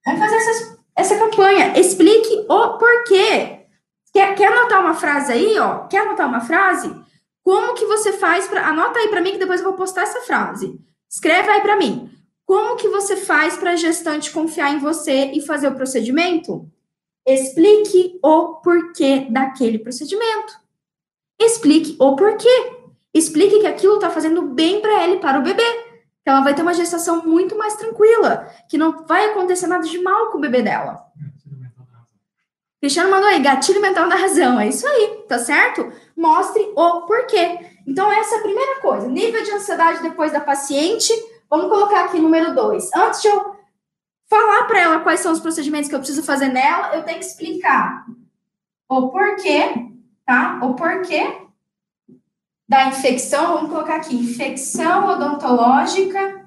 [0.05, 1.77] Vamos fazer essa, essa campanha.
[1.79, 3.65] Explique o porquê.
[4.13, 5.87] Quer, quer anotar uma frase aí, ó?
[5.87, 6.93] Quer anotar uma frase?
[7.43, 10.21] Como que você faz para anota aí para mim que depois eu vou postar essa
[10.21, 10.79] frase.
[11.09, 12.09] Escreve aí para mim.
[12.45, 16.69] Como que você faz para a gestante confiar em você e fazer o procedimento?
[17.25, 20.59] Explique o porquê daquele procedimento.
[21.39, 22.77] Explique o porquê.
[23.13, 25.90] Explique que aquilo está fazendo bem para ela e para o bebê.
[26.23, 30.01] Que ela vai ter uma gestação muito mais tranquila, que não vai acontecer nada de
[30.01, 31.03] mal com o bebê dela.
[32.79, 34.59] Cristiano mandou aí, gatilho mental da razão.
[34.59, 35.91] É isso aí, tá certo?
[36.15, 37.59] Mostre o porquê.
[37.87, 39.07] Então, essa é a primeira coisa.
[39.07, 41.13] Nível de ansiedade depois da paciente
[41.51, 42.89] Vamos colocar aqui número dois.
[42.95, 43.57] Antes de eu
[44.29, 47.25] falar para ela quais são os procedimentos que eu preciso fazer nela, eu tenho que
[47.25, 48.05] explicar
[48.87, 49.91] o porquê,
[50.25, 50.61] tá?
[50.63, 51.41] O porquê
[52.71, 53.55] da infecção.
[53.55, 56.45] Vamos colocar aqui: infecção odontológica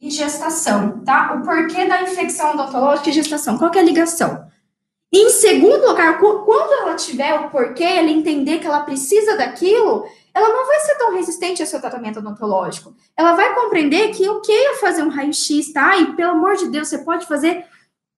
[0.00, 1.34] e gestação, tá?
[1.34, 3.58] O porquê da infecção odontológica e gestação.
[3.58, 4.46] Qual é a ligação?
[5.12, 10.48] Em segundo lugar, quando ela tiver o porquê, ela entender que ela precisa daquilo, ela
[10.48, 12.94] não vai ser tão resistente ao seu tratamento odontológico.
[13.16, 15.96] Ela vai compreender que o que é fazer um raio-x, tá?
[15.96, 17.64] E pelo amor de Deus, você pode fazer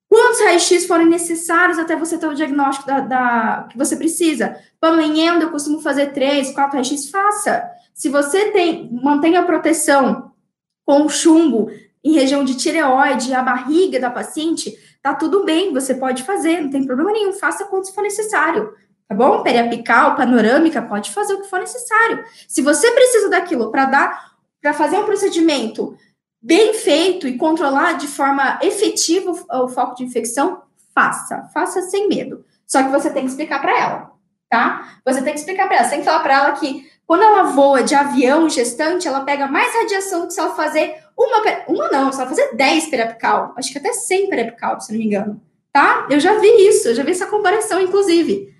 [0.08, 4.56] quantos raios-x forem necessários até você ter o diagnóstico da, da que você precisa.
[4.80, 7.68] Pelo endo, eu costumo fazer três, quatro raios-x, faça.
[7.94, 10.32] Se você tem, mantém a proteção
[10.84, 11.70] com chumbo
[12.04, 16.70] em região de tireoide, a barriga da paciente, tá tudo bem, você pode fazer, não
[16.70, 18.72] tem problema nenhum, faça quantos for necessário
[19.08, 19.42] tá bom?
[19.42, 22.24] Periapical, panorâmica, pode fazer o que for necessário.
[22.48, 25.96] Se você precisa daquilo para dar, para fazer um procedimento
[26.46, 30.62] bem feito e controlar de forma efetiva o foco de infecção,
[30.94, 32.44] faça, faça sem medo.
[32.64, 34.12] Só que você tem que explicar para ela,
[34.48, 35.00] tá?
[35.04, 37.42] Você tem que explicar para ela, você tem que falar para ela que quando ela
[37.42, 41.88] voa de avião gestante, ela pega mais radiação do que se ela fazer uma, uma
[41.88, 45.42] não, se ela fazer 10 periapical, acho que até 100 periapical, se não me engano,
[45.72, 46.06] tá?
[46.08, 48.54] Eu já vi isso, eu já vi essa comparação, inclusive.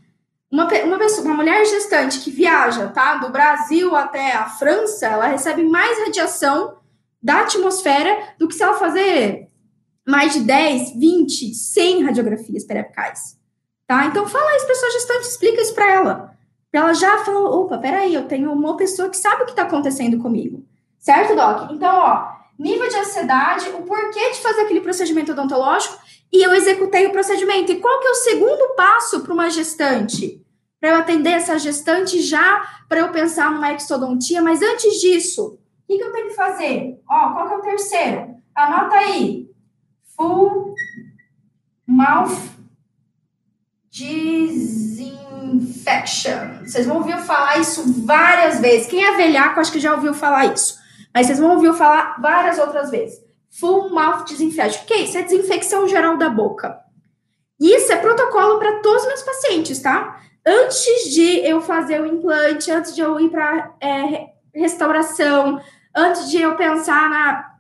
[0.51, 3.17] Uma, uma, pessoa, uma mulher gestante que viaja, tá?
[3.17, 6.85] Do Brasil até a França, ela recebe mais radiação
[7.23, 9.49] da atmosfera do que se ela fazer
[10.07, 13.37] mais de 10, 20, 100 radiografias perepicais.
[13.87, 14.07] Tá?
[14.07, 16.37] Então fala isso para sua gestante, explica isso para ela.
[16.71, 19.63] Pra ela já falar, opa, peraí, eu tenho uma pessoa que sabe o que está
[19.63, 20.65] acontecendo comigo.
[20.99, 21.71] Certo, Doc?
[21.71, 25.97] Então, ó, nível de ansiedade, o porquê de fazer aquele procedimento odontológico
[26.33, 27.73] e eu executei o procedimento.
[27.73, 30.45] E qual que é o segundo passo para uma gestante?
[30.81, 35.89] Para eu atender essa gestante já, para eu pensar numa exodontia, mas antes disso, o
[35.89, 37.01] que, que eu tenho que fazer?
[37.09, 38.35] Ó, qual que é o terceiro?
[38.53, 39.49] Anota aí.
[40.17, 40.75] Full
[41.87, 42.57] mouth
[43.89, 45.05] disinfection.
[46.65, 48.89] Vocês vão ouvir falar isso várias vezes.
[48.89, 50.77] Quem é velhaco, acho que já ouviu falar isso.
[51.15, 53.25] Mas vocês vão ouvir falar várias outras vezes.
[53.49, 54.83] Full mouth disinfection.
[54.83, 55.17] O que é isso?
[55.17, 56.81] É desinfecção geral da boca.
[57.61, 60.21] Isso é protocolo para todos os meus pacientes, tá?
[60.45, 65.61] Antes de eu fazer o implante, antes de eu ir para é, restauração,
[65.97, 67.55] antes de eu pensar na,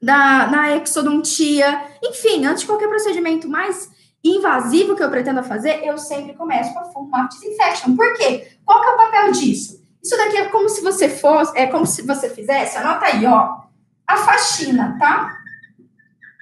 [0.00, 3.90] na, na exodontia, enfim, antes de qualquer procedimento mais
[4.22, 7.96] invasivo que eu pretenda fazer, eu sempre começo com a full mouth disinfection.
[7.96, 8.52] Por quê?
[8.64, 9.84] Qual que é o papel disso?
[10.02, 13.62] Isso daqui é como se você fosse, é como se você fizesse, anota aí, ó,
[14.06, 15.36] a faxina, tá?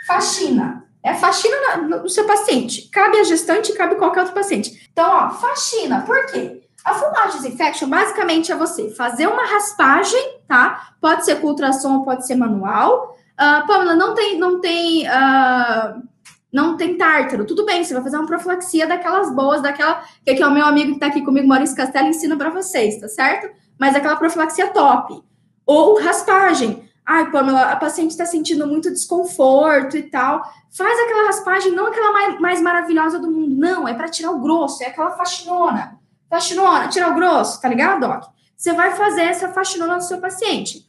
[0.06, 0.84] Faxina.
[1.02, 2.88] É faxina no seu paciente.
[2.90, 4.88] Cabe a gestante, cabe qualquer outro paciente.
[4.92, 6.02] Então, ó, faxina.
[6.02, 6.65] Por quê?
[6.86, 10.92] A full mouth disinfection basicamente é você fazer uma raspagem, tá?
[11.00, 13.18] Pode ser com ultrassom, pode ser manual.
[13.32, 16.00] Uh, Pamela, não tem, não tem uh,
[16.52, 17.44] não tem tártaro.
[17.44, 20.64] Tudo bem, você vai fazer uma profilaxia daquelas boas, daquela que aqui é o meu
[20.64, 23.50] amigo que está aqui comigo, Maurício Castelo, ensina para vocês, tá certo?
[23.76, 25.20] Mas aquela profilaxia top.
[25.66, 26.88] Ou raspagem.
[27.04, 30.40] Ai, Pamela, a paciente está sentindo muito desconforto e tal.
[30.70, 33.56] Faz aquela raspagem, não aquela mais, mais maravilhosa do mundo.
[33.56, 35.98] Não, é para tirar o grosso, é aquela faxinona.
[36.28, 38.24] Faxinona, tirar o grosso, tá ligado, Doc?
[38.56, 40.86] Você vai fazer essa faxinona no seu paciente.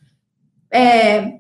[0.72, 1.40] É,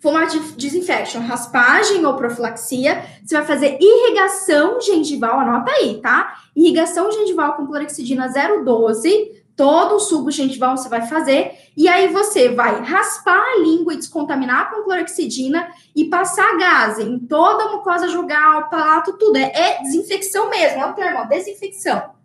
[0.00, 3.04] Fumate disinfection, raspagem ou profilaxia.
[3.24, 6.34] Você vai fazer irrigação gengival, anota aí, tá?
[6.54, 8.28] Irrigação gengival com clorexidina
[8.64, 9.42] 012.
[9.56, 11.50] Todo o subo gengival você vai fazer.
[11.76, 17.18] E aí você vai raspar a língua e descontaminar com clorexidina e passar gás em
[17.18, 19.36] toda a mucosa jugal, palato, tudo.
[19.36, 22.17] É, é desinfecção mesmo, é o termo, desinfecção.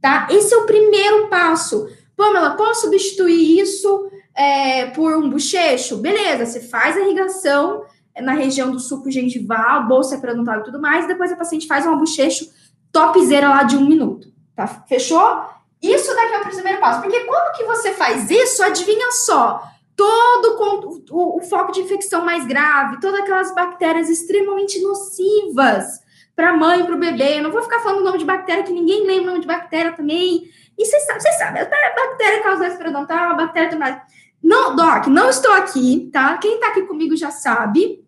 [0.00, 0.28] Tá?
[0.30, 1.88] Esse é o primeiro passo.
[2.16, 7.84] Pamela, posso substituir isso é, por um bochecho, beleza, você faz a irrigação
[8.20, 11.96] na região do suco gengival, bolsa periodontal e tudo mais, depois a paciente faz uma
[11.96, 12.48] bochecho
[12.90, 14.66] topzera lá de um minuto, tá?
[14.66, 15.44] Fechou?
[15.80, 19.62] Isso daqui é o primeiro passo, porque quando que você faz isso, adivinha só,
[19.94, 26.00] todo o, o foco de infecção mais grave, todas aquelas bactérias extremamente nocivas
[26.38, 28.62] para a mãe, para o bebê, eu não vou ficar falando o nome de bactéria,
[28.62, 30.48] que ninguém lembra o nome de bactéria também,
[30.78, 34.00] e vocês sabem, vocês sabem, bactéria causa periodontal, a bactéria tudo mais.
[34.40, 36.38] Não, Doc, não estou aqui, tá?
[36.38, 38.04] Quem tá aqui comigo já sabe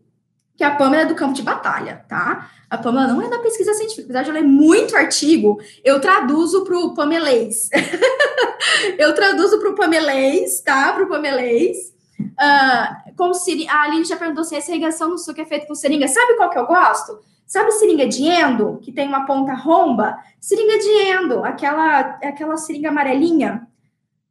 [0.56, 2.48] que a Pamela é do campo de batalha, tá?
[2.70, 6.62] A Pamela não é da pesquisa científica, apesar de ela ler muito artigo, eu traduzo
[6.62, 7.68] para o pamelês.
[8.96, 10.92] eu traduzo para o pamelês, tá?
[10.92, 11.76] Para o pamelês.
[12.20, 15.74] Uh, com seringa, a Aline já perguntou se essa irrigação no suco é feita com
[15.74, 16.06] seringa.
[16.06, 17.18] Sabe qual que eu gosto?
[17.50, 20.16] Sabe seringa de endo, que tem uma ponta romba?
[20.40, 23.66] Seringa de endo, aquela, aquela seringa amarelinha.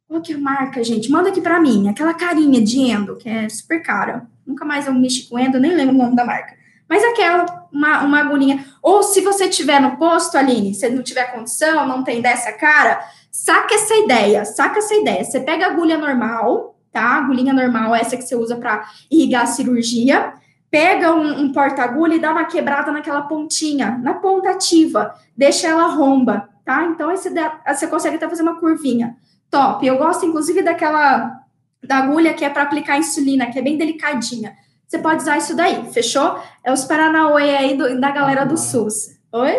[0.08, 1.10] Qual que é a marca, gente?
[1.10, 1.90] Manda aqui para mim.
[1.90, 4.26] Aquela carinha de endo, que é super cara.
[4.46, 6.54] Nunca mais eu mexi com endo, nem lembro o nome da marca.
[6.88, 8.64] Mas aquela, uma, uma agulhinha.
[8.82, 13.06] Ou se você tiver no posto, Aline, se não tiver condição, não tem dessa cara,
[13.30, 15.22] saca essa ideia, saca essa ideia.
[15.22, 17.18] Você pega a agulha normal, tá?
[17.18, 20.32] agulhinha normal, essa que você usa para irrigar a cirurgia.
[20.70, 25.14] Pega um, um porta-agulha e dá uma quebrada naquela pontinha, na ponta ativa.
[25.36, 26.84] Deixa ela romba, tá?
[26.84, 27.30] Então, aí você,
[27.66, 29.16] você consegue até fazer uma curvinha
[29.50, 29.84] top.
[29.84, 31.40] Eu gosto, inclusive, daquela
[31.82, 34.54] da agulha que é para aplicar insulina, que é bem delicadinha.
[34.86, 36.38] Você pode usar isso daí, fechou?
[36.64, 39.18] É os Paranauê aí do, da galera do SUS.
[39.32, 39.54] Oi?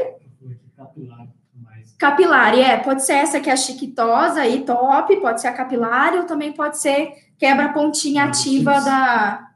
[1.97, 2.57] Capilar.
[2.57, 2.77] É.
[2.77, 5.15] Pode ser essa que é a chiquitosa aí, top.
[5.17, 9.50] Pode ser a capilar, ou também pode ser quebra pontinha ativa da...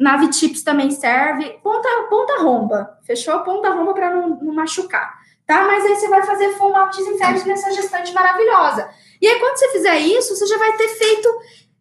[0.00, 1.58] Nave Tips também serve.
[1.62, 3.38] Ponta, ponta romba, fechou?
[3.40, 5.14] Ponta romba para não, não machucar,
[5.46, 5.66] tá?
[5.66, 8.88] Mas aí você vai fazer full mouth desinfect nessa gestante maravilhosa.
[9.20, 11.28] E aí, quando você fizer isso, você já vai ter feito,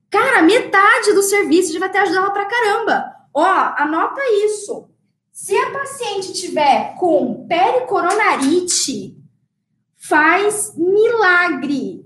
[0.10, 3.06] cara, metade do serviço, já vai ter ajudado ela pra caramba.
[3.34, 4.90] Ó, anota isso.
[5.32, 9.16] Se a paciente tiver com pericoronarite,
[9.96, 12.06] faz milagre.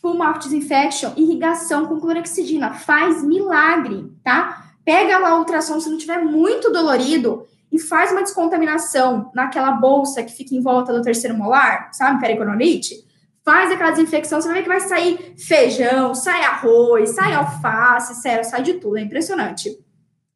[0.00, 4.63] Full mouth disinfection, irrigação com clorexidina, faz milagre, tá?
[4.84, 10.22] Pega lá a ultrassom se não tiver muito dolorido e faz uma descontaminação naquela bolsa
[10.22, 13.04] que fica em volta do terceiro molar, sabe, pericoronite,
[13.44, 18.44] faz aquela desinfecção, você vai ver que vai sair feijão, sai arroz, sai alface, sério,
[18.44, 19.78] sai de tudo, é impressionante.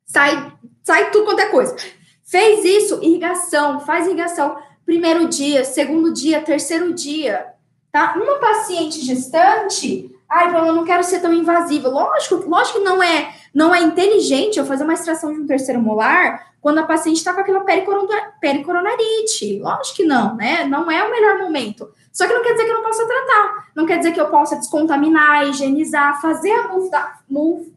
[0.04, 1.76] Sai, sai tudo quanto é coisa.
[2.24, 4.56] Fez isso, irrigação, faz irrigação.
[4.84, 7.46] Primeiro dia, segundo dia, terceiro dia,
[7.90, 8.14] tá?
[8.16, 11.88] Uma paciente gestante, ai, eu não quero ser tão invasiva.
[11.88, 15.82] Lógico, lógico que não é, não é inteligente eu fazer uma extração de um terceiro
[15.82, 17.64] molar quando a paciente está com aquela
[18.40, 19.58] pericoronarite.
[19.58, 20.62] Lógico que não, né?
[20.62, 21.92] Não é o melhor momento.
[22.12, 23.68] Só que não quer dizer que eu não possa tratar.
[23.74, 27.74] Não quer dizer que eu possa descontaminar, higienizar, fazer a move, da, move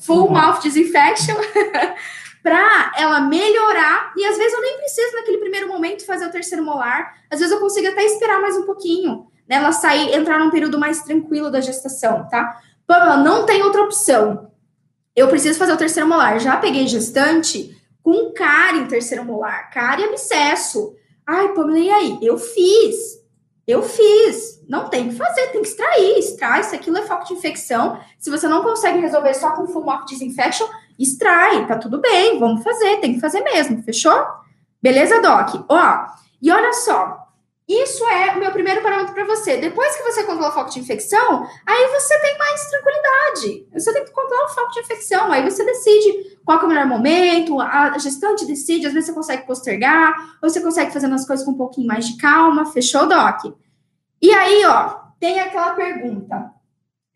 [0.00, 1.36] full mouth disinfection
[2.42, 4.12] para ela melhorar.
[4.16, 7.14] E às vezes eu nem preciso, naquele primeiro momento, fazer o terceiro molar.
[7.30, 9.56] Às vezes eu consigo até esperar mais um pouquinho, né?
[9.56, 12.60] Ela sair, entrar num período mais tranquilo da gestação, tá?
[12.84, 14.48] Pamela, não tem outra opção.
[15.18, 16.38] Eu preciso fazer o terceiro molar.
[16.38, 20.94] Já peguei gestante com cárie em terceiro molar, cárie e abscesso.
[21.26, 22.18] Ai, Pamela, e aí?
[22.22, 23.18] Eu fiz.
[23.66, 24.64] Eu fiz.
[24.68, 26.18] Não tem que fazer, tem que extrair.
[26.18, 27.98] Extrai, se aquilo é foco de infecção.
[28.16, 32.62] Se você não consegue resolver só com full mouth disinfection, extrai, tá tudo bem, vamos
[32.62, 34.24] fazer, tem que fazer mesmo, fechou?
[34.80, 35.66] Beleza, Doc?
[35.68, 36.06] Ó,
[36.40, 37.27] e olha só,
[37.68, 39.58] isso é o meu primeiro parâmetro para você.
[39.58, 43.68] Depois que você controla o foco de infecção, aí você tem mais tranquilidade.
[43.74, 45.30] Você tem que controlar o foco de infecção.
[45.30, 49.46] Aí você decide qual é o melhor momento, a gestante decide, às vezes você consegue
[49.46, 52.64] postergar, ou você consegue fazer as coisas com um pouquinho mais de calma.
[52.64, 53.54] Fechou, Doc?
[54.22, 56.50] E aí, ó, tem aquela pergunta.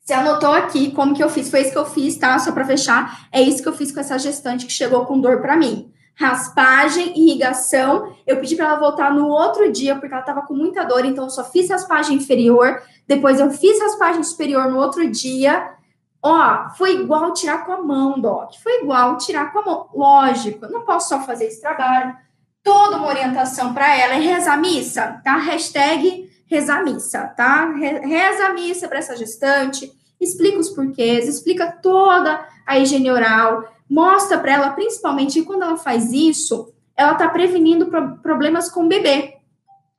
[0.00, 1.50] Você anotou aqui como que eu fiz?
[1.50, 2.38] Foi isso que eu fiz, tá?
[2.38, 5.40] Só para fechar, é isso que eu fiz com essa gestante que chegou com dor
[5.40, 5.91] para mim
[6.22, 8.14] raspagem, irrigação.
[8.24, 11.24] Eu pedi para ela voltar no outro dia, porque ela estava com muita dor, então
[11.24, 12.80] eu só fiz raspagem inferior.
[13.06, 15.74] Depois eu fiz raspagem superior no outro dia.
[16.22, 18.54] Ó, foi igual tirar com a mão, Doc.
[18.62, 19.88] Foi igual tirar com a mão.
[19.92, 22.16] Lógico, não posso só fazer esse trabalho.
[22.62, 25.36] Toda uma orientação para ela é reza missa, tá?
[25.36, 27.72] Hashtag reza missa, tá?
[27.74, 34.52] Reza missa para essa gestante, explica os porquês, explica toda a higiene oral, mostra para
[34.54, 39.34] ela, principalmente que quando ela faz isso, ela está prevenindo pro problemas com o bebê.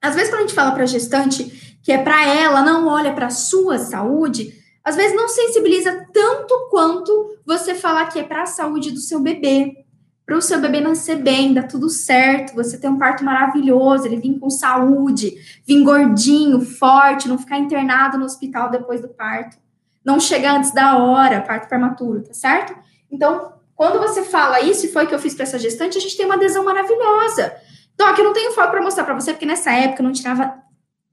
[0.02, 3.28] Às vezes, quando a gente fala para gestante que é para ela, não olha para
[3.28, 8.48] a sua saúde, às vezes não sensibiliza tanto quanto você falar que é para a
[8.48, 9.86] saúde do seu bebê.
[10.26, 14.16] Para o seu bebê nascer bem, dar tudo certo, você ter um parto maravilhoso, ele
[14.16, 15.36] vir com saúde,
[15.68, 19.58] vir gordinho, forte, não ficar internado no hospital depois do parto,
[20.04, 22.74] não chegar antes da hora, parto prematuro, tá certo?
[23.12, 26.16] Então, quando você fala isso, foi o que eu fiz para essa gestante, a gente
[26.16, 27.54] tem uma adesão maravilhosa.
[27.94, 30.14] Então, aqui eu não tenho foto para mostrar para você, porque nessa época eu não
[30.14, 30.58] tirava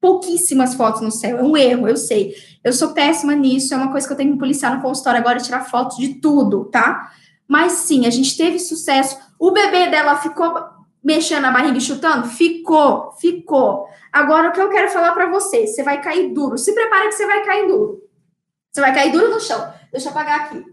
[0.00, 1.38] pouquíssimas fotos no céu.
[1.38, 2.32] É um erro, eu sei.
[2.62, 5.40] Eu sou péssima nisso, é uma coisa que eu tenho que policiar no consultório agora,
[5.40, 7.10] tirar fotos de tudo, tá?
[7.48, 9.18] Mas sim, a gente teve sucesso.
[9.36, 10.54] O bebê dela ficou
[11.02, 12.28] mexendo a barriga e chutando?
[12.28, 13.88] Ficou, ficou.
[14.12, 16.56] Agora, o que eu quero falar para você, você vai cair duro.
[16.56, 18.00] Se prepara que você vai cair duro.
[18.70, 19.74] Você vai cair duro no chão.
[19.90, 20.64] Deixa eu apagar aqui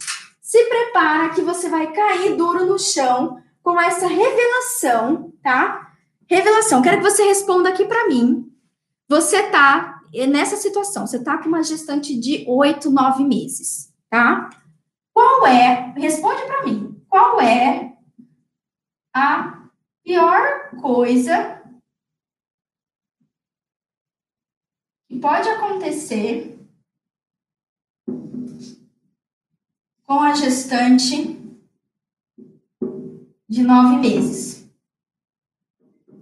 [0.48, 5.94] se prepara que você vai cair duro no chão com essa revelação, tá?
[6.26, 6.82] Revelação.
[6.82, 8.50] Quero que você responda aqui para mim.
[9.10, 14.50] Você tá nessa situação, você tá com uma gestante de oito, nove meses, tá?
[15.14, 17.98] Qual é, responde para mim, qual é
[19.14, 19.68] a
[20.02, 21.62] pior coisa
[25.10, 26.57] que pode acontecer
[30.08, 31.38] com a gestante
[33.48, 34.66] de nove meses.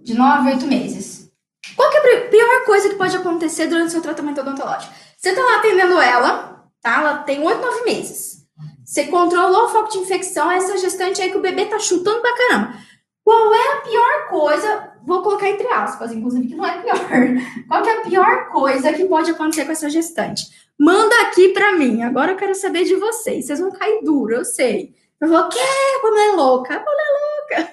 [0.02, 1.30] De nove a oito meses.
[1.76, 4.92] Qual que é a pior coisa que pode acontecer durante o seu tratamento odontológico?
[5.16, 7.00] Você está lá atendendo ela, tá?
[7.00, 8.44] Ela tem oito, nove meses.
[8.84, 12.36] Você controlou o foco de infecção, essa gestante aí que o bebê tá chutando pra
[12.36, 12.74] caramba.
[13.22, 14.92] Qual é a pior coisa?
[15.04, 16.96] Vou colocar entre aspas, inclusive, que não é pior.
[17.68, 20.65] Qual que é a pior coisa que pode acontecer com essa gestante?
[20.78, 22.02] Manda aqui para mim.
[22.02, 23.46] Agora eu quero saber de vocês.
[23.46, 24.94] Vocês vão cair duro, eu sei.
[25.20, 25.58] Eu vou, que?
[26.00, 26.78] Como é louca?
[26.78, 27.72] Como é louca?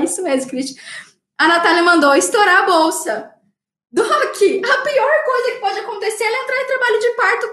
[0.04, 0.74] Isso mesmo, Cris.
[1.36, 3.30] A Natália mandou estourar a bolsa.
[3.92, 7.46] Doc, a pior coisa que pode acontecer é entrar em trabalho de parto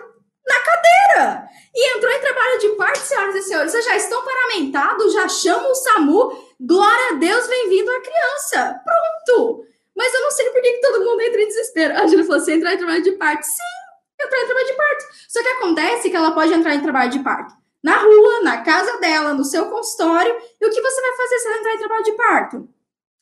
[0.48, 1.50] na cadeira.
[1.74, 3.72] E entrou em trabalho de parto, senhoras e senhores.
[3.72, 6.54] Vocês já estão paramentados, já chamam o SAMU.
[6.60, 8.82] Glória a Deus, bem-vindo a criança.
[8.84, 9.67] Pronto.
[9.98, 11.96] Mas eu não sei por que, que todo mundo entra em desespero.
[11.96, 13.44] A Júlia falou assim: entrar em trabalho de parto.
[13.44, 15.06] Sim, entrar em trabalho de parto.
[15.28, 19.00] Só que acontece que ela pode entrar em trabalho de parto na rua, na casa
[19.00, 20.36] dela, no seu consultório.
[20.60, 22.70] E o que você vai fazer se ela entrar em trabalho de parto?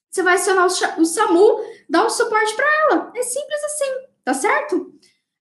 [0.10, 3.12] Você vai acionar o SAMU, dar um suporte para ela.
[3.16, 4.94] É simples assim, tá certo?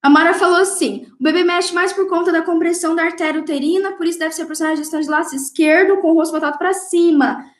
[0.03, 3.93] A Mara falou assim: o bebê mexe mais por conta da compressão da artéria uterina,
[3.93, 6.75] por isso deve ser proporcionada a gestão de laço esquerdo com o rosto voltado para
[6.75, 7.51] cima.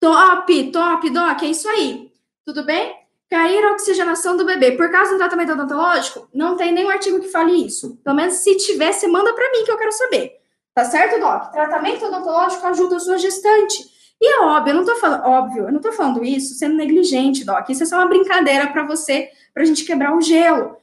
[0.00, 2.12] Top, top, Doc, é isso aí.
[2.44, 3.03] Tudo bem?
[3.34, 6.28] Cair a oxigenação do bebê por causa do tratamento odontológico?
[6.32, 7.96] Não tem nenhum artigo que fale isso.
[8.04, 10.34] Pelo menos se tiver, você manda para mim que eu quero saber.
[10.72, 11.50] Tá certo, Doc?
[11.50, 13.90] Tratamento odontológico ajuda a sua gestante.
[14.20, 17.44] E é óbvio, eu não tô falando, óbvio, eu não tô falando isso sendo negligente,
[17.44, 17.68] Doc.
[17.68, 20.76] Isso é só uma brincadeira para você, pra gente quebrar o gelo.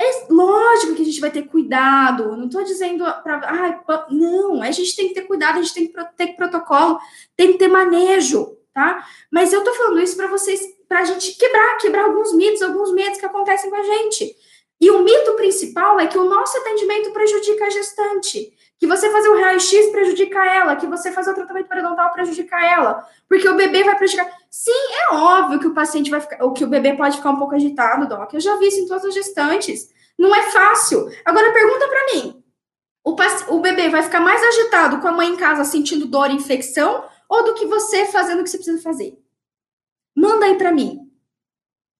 [0.00, 3.38] É lógico que a gente vai ter cuidado, não estou dizendo para.
[3.48, 7.00] Ah, não, a gente tem que ter cuidado, a gente tem que ter protocolo,
[7.36, 9.04] tem que ter manejo, tá?
[9.28, 12.92] Mas eu estou falando isso para vocês, para a gente quebrar, quebrar alguns mitos, alguns
[12.92, 14.36] medos que acontecem com a gente.
[14.80, 18.52] E o mito principal é que o nosso atendimento prejudica a gestante.
[18.78, 23.06] Que você fazer o raio-x prejudica ela, que você fazer o tratamento periodontal prejudica ela,
[23.26, 24.30] porque o bebê vai prejudicar.
[24.50, 27.38] Sim, é óbvio que o paciente vai ficar, ou que o bebê pode ficar um
[27.38, 28.34] pouco agitado, Doc.
[28.34, 29.88] Eu já vi isso em todas as gestantes.
[30.18, 31.10] Não é fácil.
[31.24, 32.44] Agora pergunta para mim:
[33.02, 33.16] o,
[33.54, 37.04] o bebê vai ficar mais agitado com a mãe em casa sentindo dor e infecção
[37.28, 39.18] ou do que você fazendo o que você precisa fazer?
[40.16, 41.06] Manda aí para mim.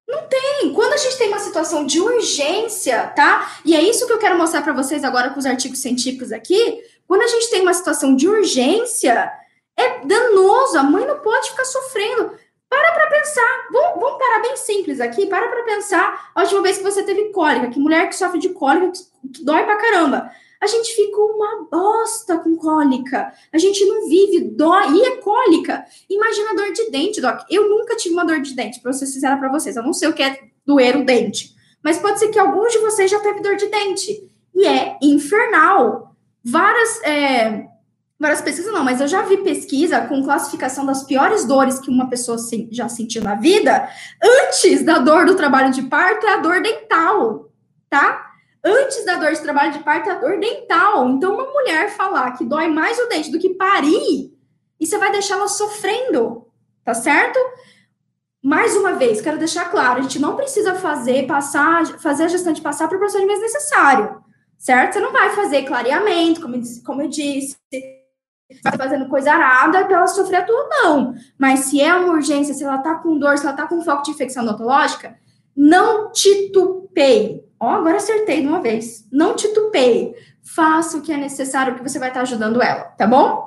[0.09, 0.73] Não tem.
[0.73, 3.59] Quando a gente tem uma situação de urgência, tá?
[3.64, 6.81] E é isso que eu quero mostrar para vocês agora com os artigos científicos aqui.
[7.07, 9.33] Quando a gente tem uma situação de urgência,
[9.77, 10.79] é danoso.
[10.79, 12.33] A mãe não pode ficar sofrendo.
[12.69, 13.67] Para para pensar.
[13.71, 15.27] Vamos, vamos, parar bem simples aqui.
[15.27, 17.69] Para para pensar a última vez que você teve cólica.
[17.71, 18.93] Que mulher que sofre de cólica,
[19.33, 20.31] que, dói pra caramba.
[20.61, 23.32] A gente fica uma bosta com cólica.
[23.52, 25.84] A gente não vive, dói, e é cólica.
[26.09, 27.40] Imagina dor de dente, Doc.
[27.50, 29.76] Eu nunca tive uma dor de dente, para ser sincera para vocês.
[29.76, 31.54] Eu não sei o que é doer o dente.
[31.82, 34.30] Mas pode ser que alguns de vocês já teve dor de dente.
[34.54, 36.16] E é infernal.
[36.42, 37.66] Várias, é,
[38.18, 42.09] várias pesquisas não, mas eu já vi pesquisa com classificação das piores dores que uma
[42.09, 42.38] pessoa
[42.70, 43.88] já sentiu na vida.
[44.22, 47.50] Antes da dor do trabalho de parto é a dor dental,
[47.90, 48.26] tá?
[48.67, 51.09] Antes da dor de trabalho de parto, a dor dental.
[51.11, 54.35] Então, uma mulher falar que dói mais o dente do que parir,
[54.79, 56.49] e você vai deixar ela sofrendo,
[56.85, 57.39] tá certo?
[58.43, 62.61] Mais uma vez, quero deixar claro, a gente não precisa fazer passar, fazer a gestante
[62.61, 64.23] passar por procedimento necessário,
[64.59, 64.95] certo?
[64.95, 67.57] Você não vai fazer clareamento, como, como eu disse,
[68.62, 71.14] vai fazendo coisa arada para ela sofrer tudo, não.
[71.39, 74.03] Mas se é uma urgência, se ela tá com dor, se ela tá com foco
[74.03, 75.17] de infecção odontológica,
[75.57, 79.07] não titubeie, Ó, oh, agora acertei de uma vez.
[79.11, 80.14] Não titubeie.
[80.44, 83.46] Faça o que é necessário, que você vai estar ajudando ela, tá bom?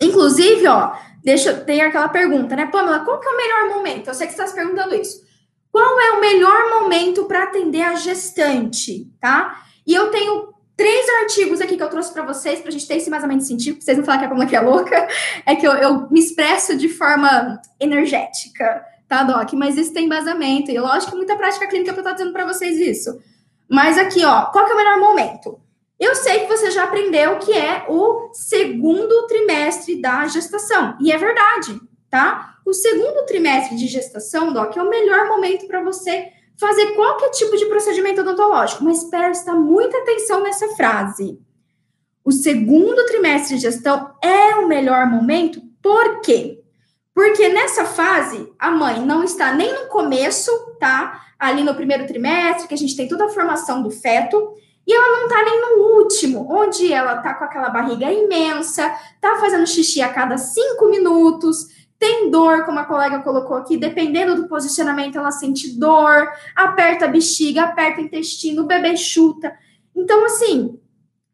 [0.00, 3.00] Inclusive, ó, deixa ter aquela pergunta, né, Pamela?
[3.00, 4.08] Qual que é o melhor momento?
[4.08, 5.22] Eu sei que você está se perguntando isso.
[5.70, 9.64] Qual é o melhor momento para atender a gestante, tá?
[9.86, 12.96] E eu tenho três artigos aqui que eu trouxe para vocês, para a gente ter
[12.96, 15.08] esse embasamento científico, pra vocês não falarem que a Pamela que é louca,
[15.46, 19.52] é que eu, eu me expresso de forma energética tá, Doc?
[19.52, 22.78] Mas isso tem embasamento, e lógico que muita prática clínica para estar dizendo para vocês
[22.78, 23.20] isso.
[23.68, 25.60] Mas aqui, ó, qual que é o melhor momento?
[26.00, 31.18] Eu sei que você já aprendeu que é o segundo trimestre da gestação, e é
[31.18, 32.54] verdade, tá?
[32.64, 37.54] O segundo trimestre de gestação, Doc, é o melhor momento para você fazer qualquer tipo
[37.56, 41.38] de procedimento odontológico, mas presta muita atenção nessa frase.
[42.24, 46.61] O segundo trimestre de gestão é o melhor momento, por quê?
[47.14, 50.50] Porque nessa fase, a mãe não está nem no começo,
[50.80, 51.26] tá?
[51.38, 54.54] Ali no primeiro trimestre, que a gente tem toda a formação do feto,
[54.86, 59.36] e ela não tá nem no último, onde ela tá com aquela barriga imensa, tá
[59.36, 64.48] fazendo xixi a cada cinco minutos, tem dor, como a colega colocou aqui, dependendo do
[64.48, 69.54] posicionamento, ela sente dor, aperta a bexiga, aperta o intestino, o bebê chuta.
[69.94, 70.80] Então, assim,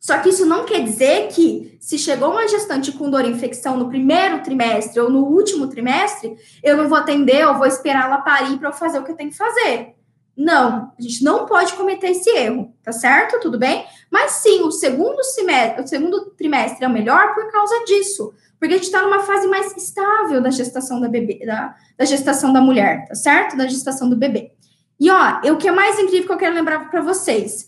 [0.00, 3.76] só que isso não quer dizer que, se chegou uma gestante com dor e infecção
[3.76, 8.18] no primeiro trimestre ou no último trimestre, eu não vou atender ou vou esperar ela
[8.18, 9.96] parir para eu fazer o que eu tenho que fazer.
[10.36, 13.40] Não, a gente não pode cometer esse erro, tá certo?
[13.40, 13.84] Tudo bem?
[14.08, 18.32] Mas sim, o segundo semestre, o segundo trimestre é o melhor por causa disso.
[18.56, 22.52] Porque a gente está numa fase mais estável da gestação da bebê, da, da gestação
[22.52, 23.56] da mulher, tá certo?
[23.56, 24.52] Da gestação do bebê.
[25.00, 27.67] E ó, o que é mais incrível que eu quero lembrar para vocês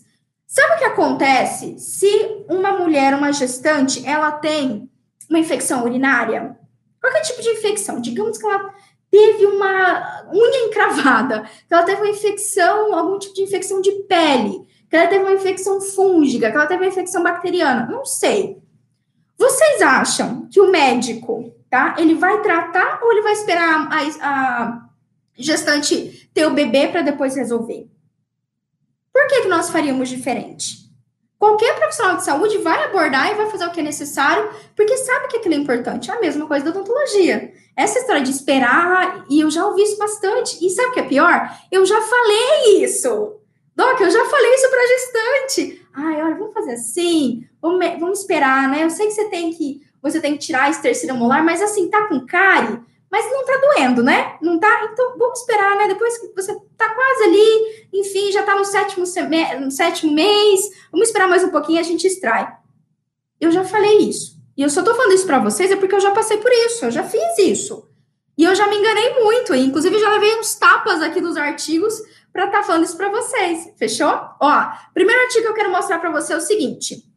[0.51, 4.91] Sabe o que acontece se uma mulher, uma gestante, ela tem
[5.29, 6.59] uma infecção urinária?
[6.99, 8.73] Qualquer tipo de infecção, digamos que ela
[9.09, 14.67] teve uma unha encravada, que ela teve uma infecção, algum tipo de infecção de pele,
[14.89, 18.57] que ela teve uma infecção fúngica, que ela teve uma infecção bacteriana, não sei.
[19.37, 21.95] Vocês acham que o médico, tá?
[21.97, 24.89] Ele vai tratar ou ele vai esperar a, a
[25.33, 27.89] gestante ter o bebê para depois resolver?
[29.13, 30.81] Por que, que nós faríamos diferente?
[31.37, 35.27] Qualquer profissional de saúde vai abordar e vai fazer o que é necessário, porque sabe
[35.27, 36.11] que aquilo é importante.
[36.11, 37.51] É a mesma coisa da odontologia.
[37.75, 40.63] Essa história de esperar, e eu já ouvi isso bastante.
[40.63, 41.49] E sabe o que é pior?
[41.71, 43.37] Eu já falei isso.
[43.75, 45.87] Doc, eu já falei isso para gestante.
[45.93, 48.83] Ai, olha, vamos fazer assim, vamos, vamos esperar, né?
[48.83, 51.89] Eu sei que você tem que você tem que tirar esse terceiro molar, mas assim,
[51.89, 52.79] tá com cárie?
[53.11, 54.37] Mas não tá doendo, né?
[54.41, 54.89] Não tá?
[54.91, 55.89] Então vamos esperar, né?
[55.89, 59.03] Depois que você tá quase ali, enfim, já tá no sétimo,
[59.59, 62.47] no sétimo mês, vamos esperar mais um pouquinho e a gente extrai.
[63.39, 64.39] Eu já falei isso.
[64.55, 66.85] E eu só tô falando isso para vocês é porque eu já passei por isso,
[66.85, 67.89] eu já fiz isso.
[68.37, 72.01] E eu já me enganei muito, e inclusive já levei uns tapas aqui dos artigos
[72.31, 73.73] para estar tá falando isso para vocês.
[73.77, 74.07] Fechou?
[74.39, 77.10] Ó, primeiro artigo que eu quero mostrar para você é o seguinte.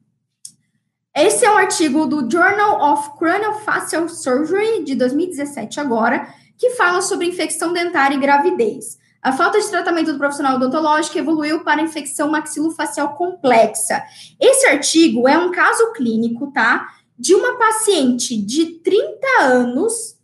[1.17, 6.27] Esse é um artigo do Journal of Craniofacial Surgery de 2017 agora,
[6.59, 8.99] que fala sobre infecção dentária e gravidez.
[9.23, 14.03] A falta de tratamento do profissional odontológico evoluiu para infecção maxilofacial complexa.
[14.41, 16.89] Esse artigo é um caso clínico, tá?
[17.17, 20.17] De uma paciente de 30 anos,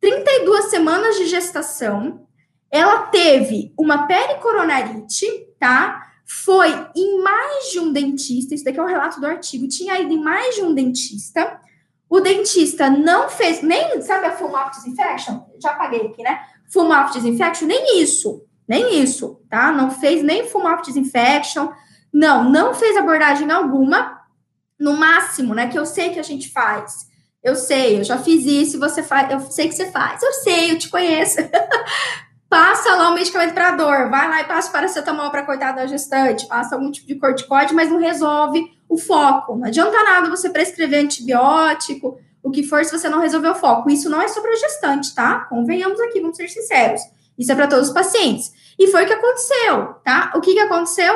[0.00, 2.24] 32 semanas de gestação.
[2.70, 5.26] Ela teve uma pericoronarite,
[5.58, 6.05] tá?
[6.26, 10.12] Foi em mais de um dentista, isso daqui é o relato do artigo, tinha ido
[10.12, 11.60] em mais de um dentista,
[12.10, 15.44] o dentista não fez, nem, sabe a full mouth disinfection?
[15.62, 16.40] Já paguei aqui, né?
[16.72, 19.70] Full mouth disinfection, nem isso, nem isso, tá?
[19.70, 21.68] Não fez nem full mouth disinfection,
[22.12, 24.20] não, não fez abordagem alguma,
[24.78, 27.06] no máximo, né, que eu sei que a gente faz,
[27.42, 30.72] eu sei, eu já fiz isso, você faz, eu sei que você faz, eu sei,
[30.72, 31.36] eu te conheço.
[32.56, 36.46] passa lá o medicamento para dor, vai lá e passa paracetamol para coitada da gestante,
[36.46, 39.56] passa algum tipo de corticóide, mas não resolve o foco.
[39.56, 43.90] Não adianta nada você prescrever antibiótico, o que for, se você não resolver o foco.
[43.90, 45.40] Isso não é sobre a gestante, tá?
[45.50, 47.02] Convenhamos aqui, vamos ser sinceros.
[47.38, 48.50] Isso é para todos os pacientes.
[48.78, 50.32] E foi o que aconteceu, tá?
[50.34, 51.14] O que, que aconteceu?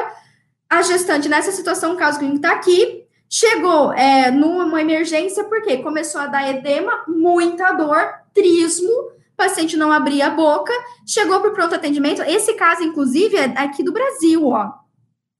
[0.69, 6.21] A gestante, nessa situação, o caso clínico está aqui, chegou é, numa emergência, porque começou
[6.21, 7.97] a dar edema, muita dor,
[8.35, 10.73] trismo, paciente não abria a boca,
[11.07, 12.21] chegou para o pronto atendimento.
[12.23, 14.71] Esse caso, inclusive, é aqui do Brasil, ó.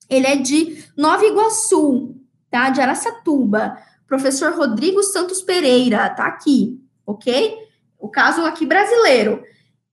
[0.09, 2.17] Ele é de Nova Iguaçu,
[2.51, 2.71] tá?
[2.71, 3.77] De Araçatuba.
[4.07, 7.57] Professor Rodrigo Santos Pereira, tá aqui, ok?
[7.99, 9.43] O caso aqui brasileiro.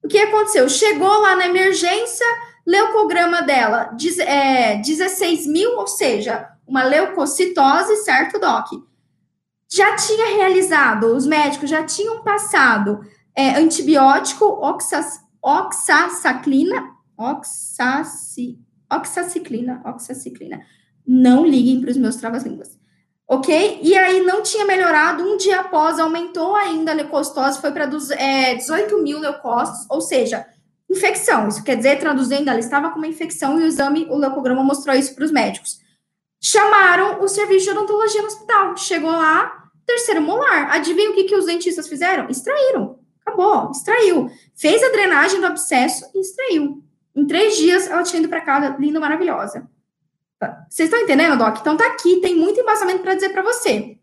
[0.02, 0.68] O que aconteceu?
[0.70, 2.26] Chegou lá na emergência,
[2.66, 8.68] leucograma dela, é, 16 mil, ou seja, uma leucocitose, certo, Doc?
[9.70, 13.02] Já tinha realizado, os médicos já tinham passado
[13.38, 18.58] é, antibiótico oxas, oxaciclina, oxaci,
[18.92, 20.62] oxaciclina, oxaciclina.
[21.06, 22.76] Não liguem para os meus travas-línguas.
[23.30, 23.80] Ok?
[23.84, 28.56] E aí não tinha melhorado, um dia após aumentou ainda a leucostose, foi para é,
[28.56, 30.48] 18 mil leucócitos, ou seja,
[30.90, 31.48] infecção.
[31.48, 34.96] Isso quer dizer, traduzindo, ela estava com uma infecção e o exame, o leucograma mostrou
[34.96, 35.80] isso para os médicos.
[36.42, 38.78] Chamaram o serviço de odontologia no hospital.
[38.78, 40.72] Chegou lá, terceiro molar.
[40.72, 42.30] Adivinha o que, que os dentistas fizeram?
[42.30, 42.98] Extraíram.
[43.28, 44.32] Acabou, extraiu.
[44.56, 46.82] Fez a drenagem do abscesso e extraiu.
[47.14, 49.70] Em três dias, ela tinha ido para casa, linda, maravilhosa.
[50.70, 51.58] Vocês estão entendendo, Doc?
[51.60, 53.98] Então tá aqui, tem muito embasamento para dizer para você.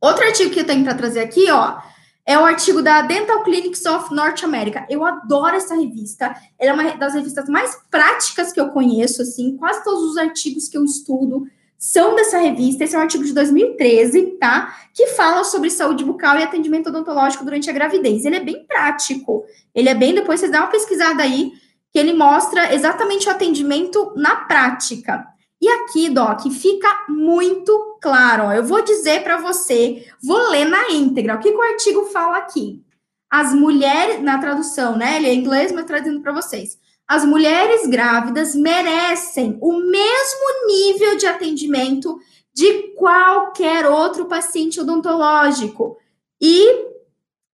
[0.00, 1.78] Outro artigo que eu tenho para trazer aqui, ó,
[2.26, 4.86] é o artigo da Dental Clinics of North America.
[4.88, 6.34] Eu adoro essa revista.
[6.58, 10.68] Ela é uma das revistas mais práticas que eu conheço, assim, quase todos os artigos
[10.68, 11.46] que eu estudo
[11.84, 12.82] são dessa revista.
[12.82, 14.74] Esse é um artigo de 2013, tá?
[14.94, 18.24] Que fala sobre saúde bucal e atendimento odontológico durante a gravidez.
[18.24, 19.44] Ele é bem prático.
[19.74, 21.52] Ele é bem, depois vocês dão uma pesquisada aí,
[21.92, 25.26] que ele mostra exatamente o atendimento na prática.
[25.60, 28.44] E aqui, Doc, fica muito claro.
[28.44, 31.34] Ó, eu vou dizer para você, vou ler na íntegra.
[31.34, 32.82] O que, que o artigo fala aqui?
[33.28, 35.18] As mulheres, na tradução, né?
[35.18, 41.26] Ele é inglês, mas traduzindo para vocês as mulheres grávidas merecem o mesmo nível de
[41.26, 42.18] atendimento
[42.52, 45.98] de qualquer outro paciente odontológico.
[46.40, 46.86] E,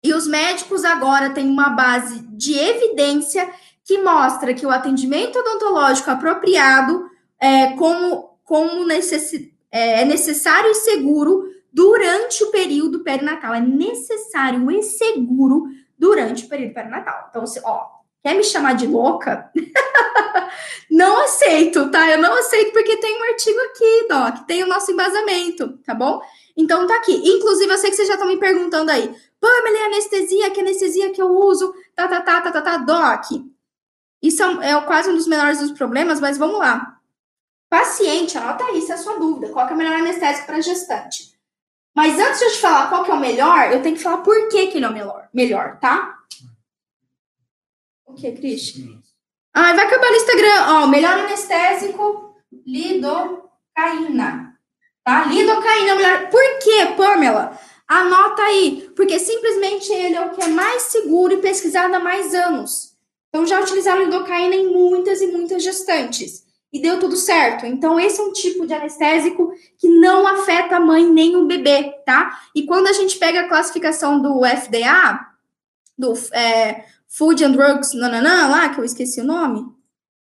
[0.04, 3.50] e os médicos agora têm uma base de evidência
[3.84, 11.50] que mostra que o atendimento odontológico apropriado é, como, como é, é necessário e seguro
[11.72, 13.54] durante o período perinatal.
[13.54, 15.64] É necessário e seguro
[15.98, 17.26] durante o período perinatal.
[17.30, 19.50] Então, ó, Quer me chamar de louca?
[20.90, 22.10] não aceito, tá?
[22.10, 26.20] Eu não aceito porque tem um artigo aqui, Doc, tem o nosso embasamento, tá bom?
[26.56, 27.12] Então tá aqui.
[27.12, 31.10] Inclusive, eu sei que vocês já estão me perguntando aí, Pamela, é anestesia, que anestesia
[31.10, 31.72] que eu uso?
[31.94, 33.24] Tá, tá, tá, tá, tá, tá, Doc.
[34.22, 36.98] Isso é, é quase um dos menores dos problemas, mas vamos lá.
[37.70, 39.50] Paciente, anota aí se é a sua dúvida.
[39.50, 41.30] Qual é o melhor anestésico para gestante?
[41.94, 44.18] Mas antes de eu te falar qual que é o melhor, eu tenho que falar
[44.18, 46.19] por que, que ele é o melhor, melhor, tá?
[48.10, 48.74] O que, Cris?
[49.54, 50.64] Ah, vai acabar no Instagram.
[50.68, 52.34] Ó, melhor anestésico,
[52.66, 54.58] lidocaína.
[55.04, 55.24] Tá?
[55.26, 56.28] Lidocaína, melhor.
[56.28, 57.58] Por quê, Pamela?
[57.86, 58.90] Anota aí.
[58.96, 62.96] Porque simplesmente ele é o que é mais seguro e pesquisado há mais anos.
[63.28, 66.44] Então, já utilizaram lidocaína em muitas e muitas gestantes.
[66.72, 67.64] E deu tudo certo.
[67.64, 71.94] Então, esse é um tipo de anestésico que não afeta a mãe nem o bebê,
[72.04, 72.40] tá?
[72.54, 75.26] E quando a gente pega a classificação do FDA,
[75.96, 79.66] do é, Food and Drugs, nananã, lá, que eu esqueci o nome.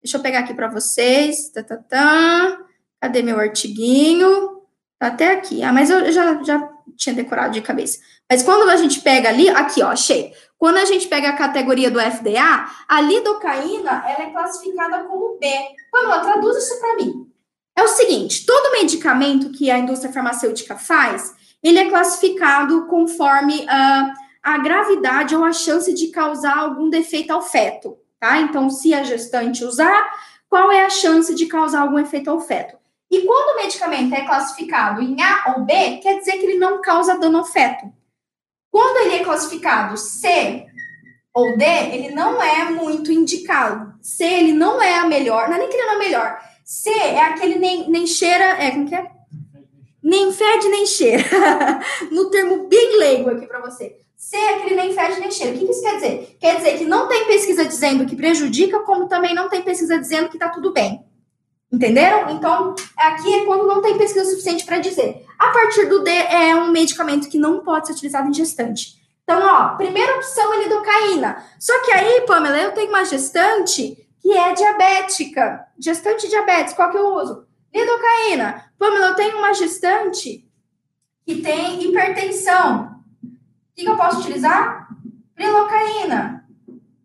[0.04, 1.50] Deixa eu pegar aqui para vocês.
[1.50, 2.60] Tá, tá, tá.
[3.02, 4.62] Cadê meu artiguinho?
[5.00, 5.64] Tá até aqui.
[5.64, 8.00] Ah, mas eu já, já tinha decorado de cabeça.
[8.30, 10.32] Mas quando a gente pega ali, aqui, ó, achei.
[10.60, 15.48] Quando a gente pega a categoria do FDA, a lidocaína, ela é classificada como B.
[15.90, 17.28] Quando ela traduz isso para mim.
[17.76, 24.25] É o seguinte, todo medicamento que a indústria farmacêutica faz, ele é classificado conforme uh,
[24.46, 28.38] a gravidade ou a chance de causar algum defeito ao feto, tá?
[28.42, 30.08] Então, se a gestante usar,
[30.48, 32.78] qual é a chance de causar algum efeito ao feto?
[33.10, 36.80] E quando o medicamento é classificado em A ou B, quer dizer que ele não
[36.80, 37.92] causa dano ao feto.
[38.70, 40.68] Quando ele é classificado C
[41.34, 43.96] ou D, ele não é muito indicado.
[44.00, 46.40] C, ele não é a melhor, não é nem que ele não é melhor.
[46.64, 49.10] C é aquele nem, nem cheira, é, como que é?
[50.04, 51.24] Nem fede, nem cheira.
[52.12, 54.05] no termo bem leigo aqui para você.
[54.34, 55.56] É aquele nem fede, nem cheira.
[55.56, 56.38] O que isso quer dizer?
[56.40, 60.30] Quer dizer que não tem pesquisa dizendo que prejudica, como também não tem pesquisa dizendo
[60.30, 61.06] que tá tudo bem.
[61.72, 62.30] Entenderam?
[62.30, 65.26] Então, aqui é quando não tem pesquisa suficiente para dizer.
[65.38, 68.96] A partir do D é um medicamento que não pode ser utilizado em gestante.
[69.24, 71.44] Então, ó, primeira opção é lidocaína.
[71.60, 75.66] Só que aí, Pamela, eu tenho uma gestante que é diabética.
[75.78, 77.46] Gestante diabetes, qual que eu uso?
[77.74, 78.72] Lidocaína.
[78.78, 80.48] Pamela, eu tenho uma gestante
[81.26, 82.95] que tem hipertensão.
[83.76, 84.88] Que, que eu posso utilizar?
[85.36, 86.46] Prilocaína,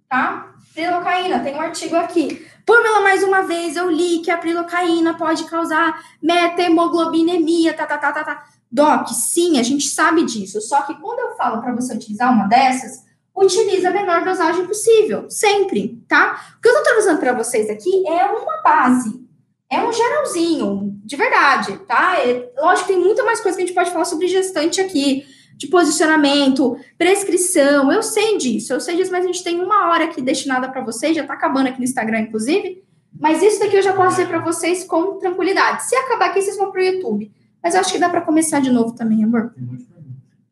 [0.09, 0.55] tá?
[0.73, 2.47] Prilocaína, tem um artigo aqui.
[2.64, 8.12] Pamela, mais uma vez, eu li que a prilocaína pode causar metahemoglobinemia, tá, tá, tá,
[8.12, 8.45] tá, tá.
[8.71, 10.61] Doc, sim, a gente sabe disso.
[10.61, 13.05] Só que quando eu falo para você utilizar uma dessas,
[13.35, 16.41] utiliza a menor dosagem possível, sempre, tá?
[16.57, 19.27] O que eu tô trazendo para vocês aqui é uma base,
[19.68, 22.21] é um geralzinho, de verdade, tá?
[22.21, 25.27] É, lógico tem muita mais coisa que a gente pode falar sobre gestante aqui
[25.61, 27.92] de posicionamento, prescrição.
[27.92, 30.80] Eu sei disso, eu sei disso, mas a gente tem uma hora aqui destinada para
[30.80, 32.82] vocês, já está acabando aqui no Instagram, inclusive.
[33.18, 35.84] Mas isso daqui eu já posso dizer para vocês com tranquilidade.
[35.84, 37.30] Se acabar aqui, vocês vão para o YouTube.
[37.62, 39.54] Mas eu acho que dá para começar de novo também, amor.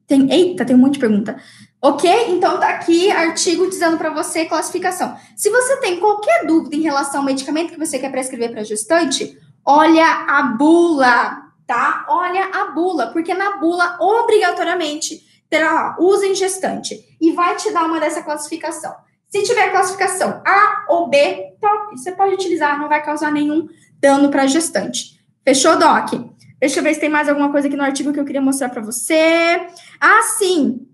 [0.06, 1.38] Tem, eita, tem um monte de pergunta.
[1.80, 2.10] Ok?
[2.28, 5.16] Então tá aqui artigo dizendo para você classificação.
[5.34, 9.38] Se você tem qualquer dúvida em relação ao medicamento que você quer prescrever para gestante,
[9.64, 12.06] olha a bula tá?
[12.08, 16.98] Olha a bula, porque na bula, obrigatoriamente, terá lá, usa em gestante.
[17.20, 18.92] E vai te dar uma dessa classificação.
[19.28, 23.68] Se tiver classificação A ou B, top, você pode utilizar, não vai causar nenhum
[24.00, 25.20] dano para gestante.
[25.44, 26.10] Fechou, Doc?
[26.58, 28.70] Deixa eu ver se tem mais alguma coisa aqui no artigo que eu queria mostrar
[28.70, 29.68] para você.
[30.00, 30.88] Ah, sim.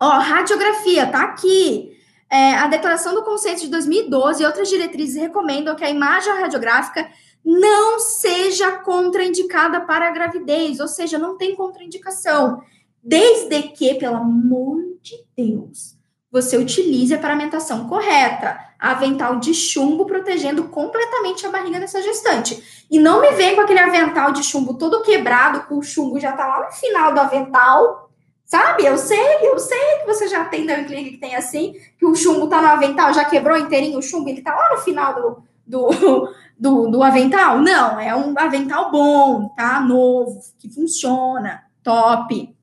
[0.00, 1.92] Ó, radiografia, tá aqui.
[2.28, 7.08] É, a declaração do conceito de 2012 e outras diretrizes recomendam que a imagem radiográfica
[7.46, 12.60] não seja contraindicada para a gravidez, ou seja, não tem contraindicação,
[13.00, 15.96] desde que, pelo amor de Deus,
[16.28, 22.84] você utilize a paramentação correta, avental de chumbo protegendo completamente a barriga dessa gestante.
[22.90, 26.32] E não me vem com aquele avental de chumbo todo quebrado, com o chumbo já
[26.32, 28.10] tá lá no final do avental,
[28.44, 28.84] sabe?
[28.84, 32.16] Eu sei, eu sei que você já tem da clínica que tem assim, que o
[32.16, 35.42] chumbo tá no avental, já quebrou inteirinho o chumbo, ele tá lá no final do,
[35.64, 36.28] do,
[36.58, 37.60] do, do avental?
[37.60, 39.80] Não, é um avental bom, tá?
[39.80, 42.54] Novo, que funciona, top.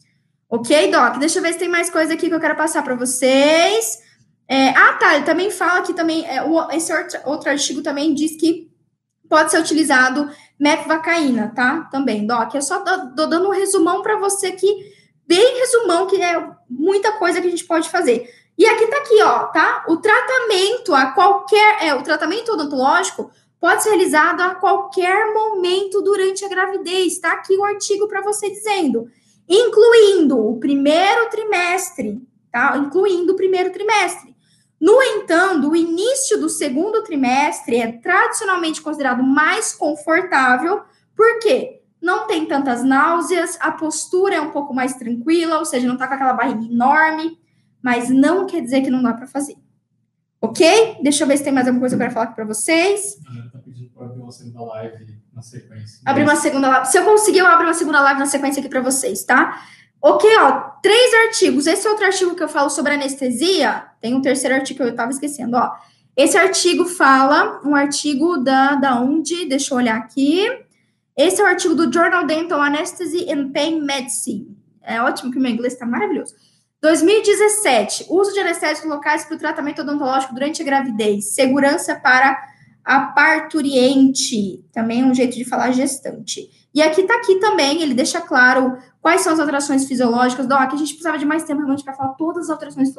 [0.50, 1.18] Ok, Doc?
[1.18, 4.00] Deixa eu ver se tem mais coisa aqui que eu quero passar para vocês.
[4.48, 8.14] É, ah, tá, ele também fala que também, é, o, esse outro, outro artigo também
[8.14, 8.72] diz que
[9.30, 10.30] pode ser utilizado
[10.60, 11.90] mefvacaína, tá?
[11.92, 12.54] Também, Doc.
[12.54, 14.94] Eu só tô, dando um resumão para você aqui,
[15.28, 18.30] bem resumão, que é muita coisa que a gente pode fazer.
[18.56, 19.84] E aqui tá aqui, ó, tá?
[19.88, 23.32] O tratamento a qualquer, é, o tratamento odontológico
[23.64, 27.14] pode ser realizado a qualquer momento durante a gravidez.
[27.14, 29.08] Está aqui o artigo para você dizendo,
[29.48, 32.76] incluindo o primeiro trimestre, tá?
[32.76, 34.36] Incluindo o primeiro trimestre.
[34.82, 40.82] No entanto, o início do segundo trimestre é tradicionalmente considerado mais confortável,
[41.16, 45.96] porque não tem tantas náuseas, a postura é um pouco mais tranquila, ou seja, não
[45.96, 47.40] tá com aquela barriga enorme,
[47.82, 49.56] mas não quer dizer que não dá para fazer.
[50.42, 50.98] Ok?
[51.02, 53.18] Deixa eu ver se tem mais alguma coisa que eu quero falar aqui para vocês
[54.00, 56.02] abrir uma segunda live na sequência.
[56.06, 56.88] Abrir uma segunda live.
[56.88, 59.62] Se eu conseguir, eu abro uma segunda live na sequência aqui para vocês, tá?
[60.02, 61.66] Ok, ó, três artigos.
[61.68, 65.12] Esse outro artigo que eu falo sobre anestesia, tem um terceiro artigo que eu estava
[65.12, 65.72] esquecendo, ó.
[66.16, 69.46] Esse artigo fala, um artigo da, da onde?
[69.46, 70.46] Deixa eu olhar aqui.
[71.16, 74.58] Esse é o artigo do Journal Dental Anesthesia and Pain Medicine.
[74.82, 76.36] É ótimo que o meu inglês está maravilhoso.
[76.82, 81.34] 2017, uso de anestésicos locais para o tratamento odontológico durante a gravidez.
[81.34, 82.53] Segurança para
[82.84, 86.50] a parturiente, também é um jeito de falar gestante.
[86.74, 90.48] E aqui tá aqui também, ele deixa claro quais são as alterações fisiológicas.
[90.48, 92.90] Doc, a gente precisava de mais tempo realmente para falar todas as alterações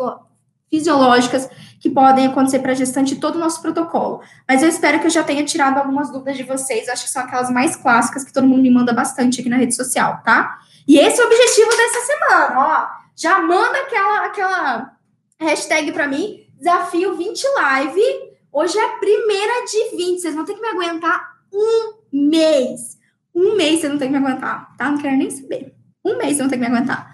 [0.70, 1.48] fisiológicas
[1.80, 4.20] que podem acontecer para gestante todo o nosso protocolo.
[4.48, 6.88] Mas eu espero que eu já tenha tirado algumas dúvidas de vocês.
[6.88, 9.74] Acho que são aquelas mais clássicas que todo mundo me manda bastante aqui na rede
[9.74, 10.58] social, tá?
[10.86, 12.86] E esse é o objetivo dessa semana, ó.
[13.16, 14.92] Já manda aquela, aquela
[15.40, 18.33] hashtag para mim, desafio 20 live.
[18.54, 20.20] Hoje é a primeira de 20.
[20.20, 22.96] Vocês vão ter que me aguentar um mês.
[23.34, 24.92] Um mês vocês não tem que me aguentar, tá?
[24.92, 25.74] Não quero nem saber.
[26.04, 27.12] Um mês vocês vão ter que me aguentar.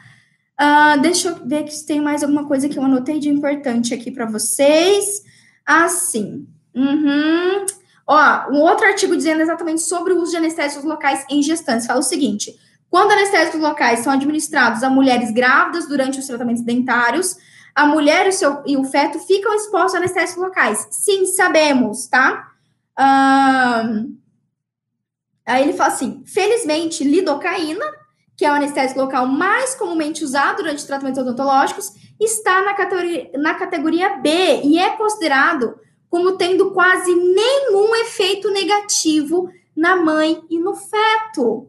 [0.61, 4.11] Uh, deixa eu ver se tem mais alguma coisa que eu anotei de importante aqui
[4.11, 5.22] para vocês.
[5.64, 6.47] Assim.
[6.74, 7.64] Uhum.
[8.07, 11.86] Ó, um outro artigo dizendo exatamente sobre o uso de anestésicos locais em gestantes.
[11.86, 12.55] Fala o seguinte:
[12.91, 17.38] quando anestésicos locais são administrados a mulheres grávidas durante os tratamentos dentários,
[17.75, 20.87] a mulher e o, seu, e o feto ficam expostos a anestésicos locais.
[20.91, 22.49] Sim, sabemos, tá?
[22.99, 24.14] Uh,
[25.47, 28.01] aí ele fala assim: felizmente, lidocaína
[28.41, 33.53] que é o anestésico local mais comumente usado durante tratamentos odontológicos, está na categoria, na
[33.53, 40.75] categoria B e é considerado como tendo quase nenhum efeito negativo na mãe e no
[40.75, 41.68] feto.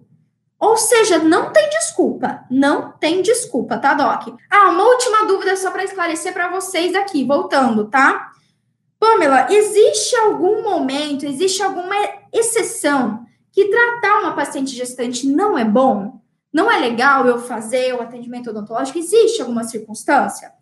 [0.62, 4.38] Ou seja, não tem desculpa, não tem desculpa, tá, Doc?
[4.48, 8.32] Ah, uma última dúvida só para esclarecer para vocês aqui, voltando, tá?
[9.00, 11.96] Pamela, existe algum momento, existe alguma
[12.32, 16.22] exceção que tratar uma paciente gestante não é bom?
[16.54, 19.00] Não é legal eu fazer o atendimento odontológico?
[19.00, 20.54] Existe alguma circunstância?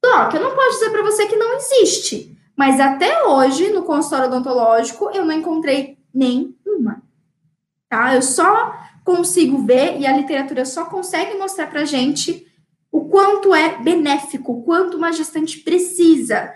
[0.00, 4.26] Doc, eu não posso dizer para você que não existe, mas até hoje, no consultório
[4.26, 7.02] odontológico, eu não encontrei nenhuma.
[7.88, 8.14] Tá?
[8.14, 8.72] Eu só
[9.10, 12.46] consigo ver, e a literatura só consegue mostrar para gente
[12.92, 16.52] o quanto é benéfico, o quanto uma gestante precisa.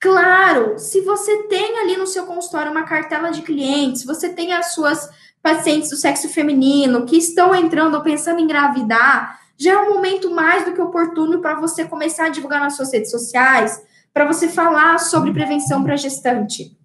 [0.00, 4.74] Claro, se você tem ali no seu consultório uma cartela de clientes, você tem as
[4.74, 5.08] suas
[5.40, 10.28] pacientes do sexo feminino que estão entrando ou pensando em engravidar, já é um momento
[10.28, 13.80] mais do que oportuno para você começar a divulgar nas suas redes sociais,
[14.12, 16.76] para você falar sobre prevenção para gestante.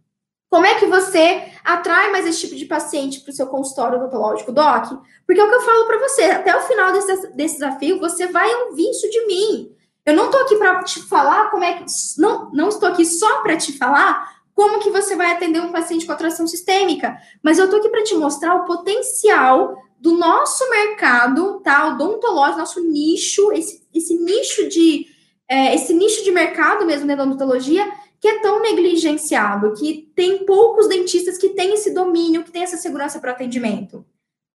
[0.50, 4.52] Como é que você atrai mais esse tipo de paciente para o seu consultório odontológico,
[4.52, 4.86] Doc?
[5.26, 8.28] Porque é o que eu falo para você, até o final desse, desse desafio, você
[8.28, 9.76] vai ouvir isso de mim.
[10.06, 11.86] Eu não estou aqui para te falar como é que.
[12.18, 16.06] Não, não estou aqui só para te falar como que você vai atender um paciente
[16.06, 17.18] com atração sistêmica.
[17.44, 21.90] Mas eu tô aqui para te mostrar o potencial do nosso mercado, tá?
[21.90, 25.08] Odontológico, nosso nicho, esse, esse nicho de
[25.50, 27.90] é, esse nicho de mercado mesmo da odontologia
[28.20, 32.78] que é tão negligenciado, que tem poucos dentistas que têm esse domínio, que têm essa
[32.78, 34.06] segurança para atendimento.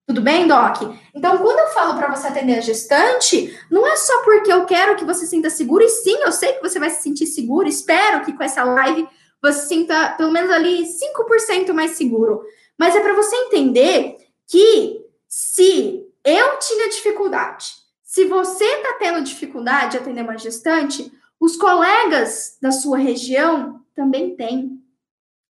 [0.06, 0.82] Tudo bem, Doc?
[1.14, 4.96] Então, quando eu falo para você atender a gestante, não é só porque eu quero
[4.96, 8.24] que você sinta seguro, e sim, eu sei que você vai se sentir seguro, espero
[8.24, 9.08] que com essa live
[9.40, 12.42] você sinta pelo menos ali 5% mais seguro.
[12.78, 14.16] Mas é para você entender
[14.48, 17.66] que se eu tinha dificuldade,
[18.02, 21.10] se você está tendo dificuldade de atender uma gestante,
[21.42, 24.80] os colegas da sua região também têm.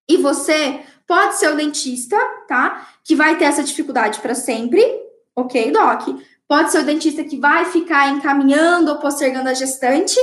[0.10, 2.18] E você pode ser o dentista,
[2.48, 2.88] tá?
[3.04, 4.82] Que vai ter essa dificuldade para sempre,
[5.36, 6.08] ok, Doc?
[6.48, 10.18] Pode ser o dentista que vai ficar encaminhando ou postergando a gestante,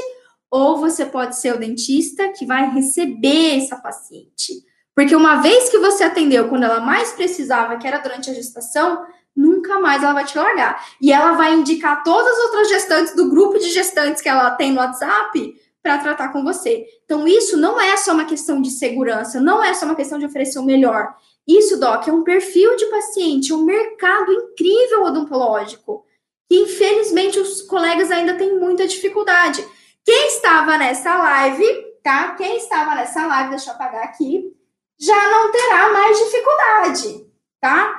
[0.50, 4.54] ou você pode ser o dentista que vai receber essa paciente.
[4.94, 9.04] Porque uma vez que você atendeu quando ela mais precisava, que era durante a gestação,
[9.38, 10.84] nunca mais ela vai te largar.
[11.00, 14.72] E ela vai indicar todas as outras gestantes do grupo de gestantes que ela tem
[14.72, 16.84] no WhatsApp para tratar com você.
[17.04, 20.26] Então, isso não é só uma questão de segurança, não é só uma questão de
[20.26, 21.14] oferecer o melhor.
[21.46, 26.04] Isso, Doc, é um perfil de paciente, um mercado incrível odontológico,
[26.50, 29.64] que infelizmente os colegas ainda têm muita dificuldade.
[30.04, 31.64] Quem estava nessa live,
[32.02, 32.34] tá?
[32.34, 34.52] Quem estava nessa live, deixa eu apagar aqui,
[34.98, 37.26] já não terá mais dificuldade,
[37.60, 37.96] tá?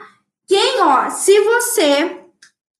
[0.49, 2.21] Quem, ó, se você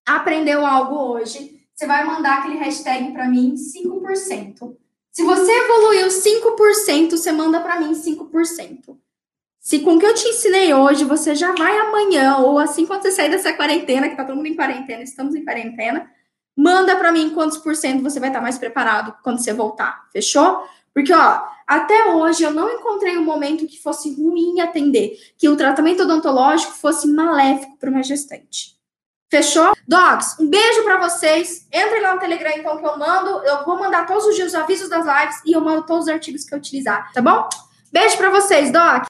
[0.04, 4.76] aprendeu algo hoje, você vai mandar aquele hashtag para mim 5%.
[5.12, 8.98] Se você evoluiu 5%, você manda para mim 5%.
[9.60, 13.02] Se com o que eu te ensinei hoje, você já vai amanhã, ou assim quando
[13.02, 16.10] você sair dessa quarentena, que tá todo mundo em quarentena, estamos em quarentena,
[16.62, 20.06] Manda para mim quantos por cento você vai estar mais preparado quando você voltar.
[20.12, 20.62] Fechou?
[21.00, 25.56] Porque, ó, até hoje eu não encontrei um momento que fosse ruim atender, que o
[25.56, 28.78] tratamento odontológico fosse maléfico para uma gestante.
[29.30, 29.72] Fechou?
[29.88, 31.66] Dogs, um beijo para vocês.
[31.72, 33.30] Entrem lá no Telegram, então, que eu mando.
[33.44, 36.12] Eu vou mandar todos os dias os avisos das lives e eu mando todos os
[36.12, 37.48] artigos que eu utilizar, tá bom?
[37.90, 39.09] Beijo para vocês, Doc.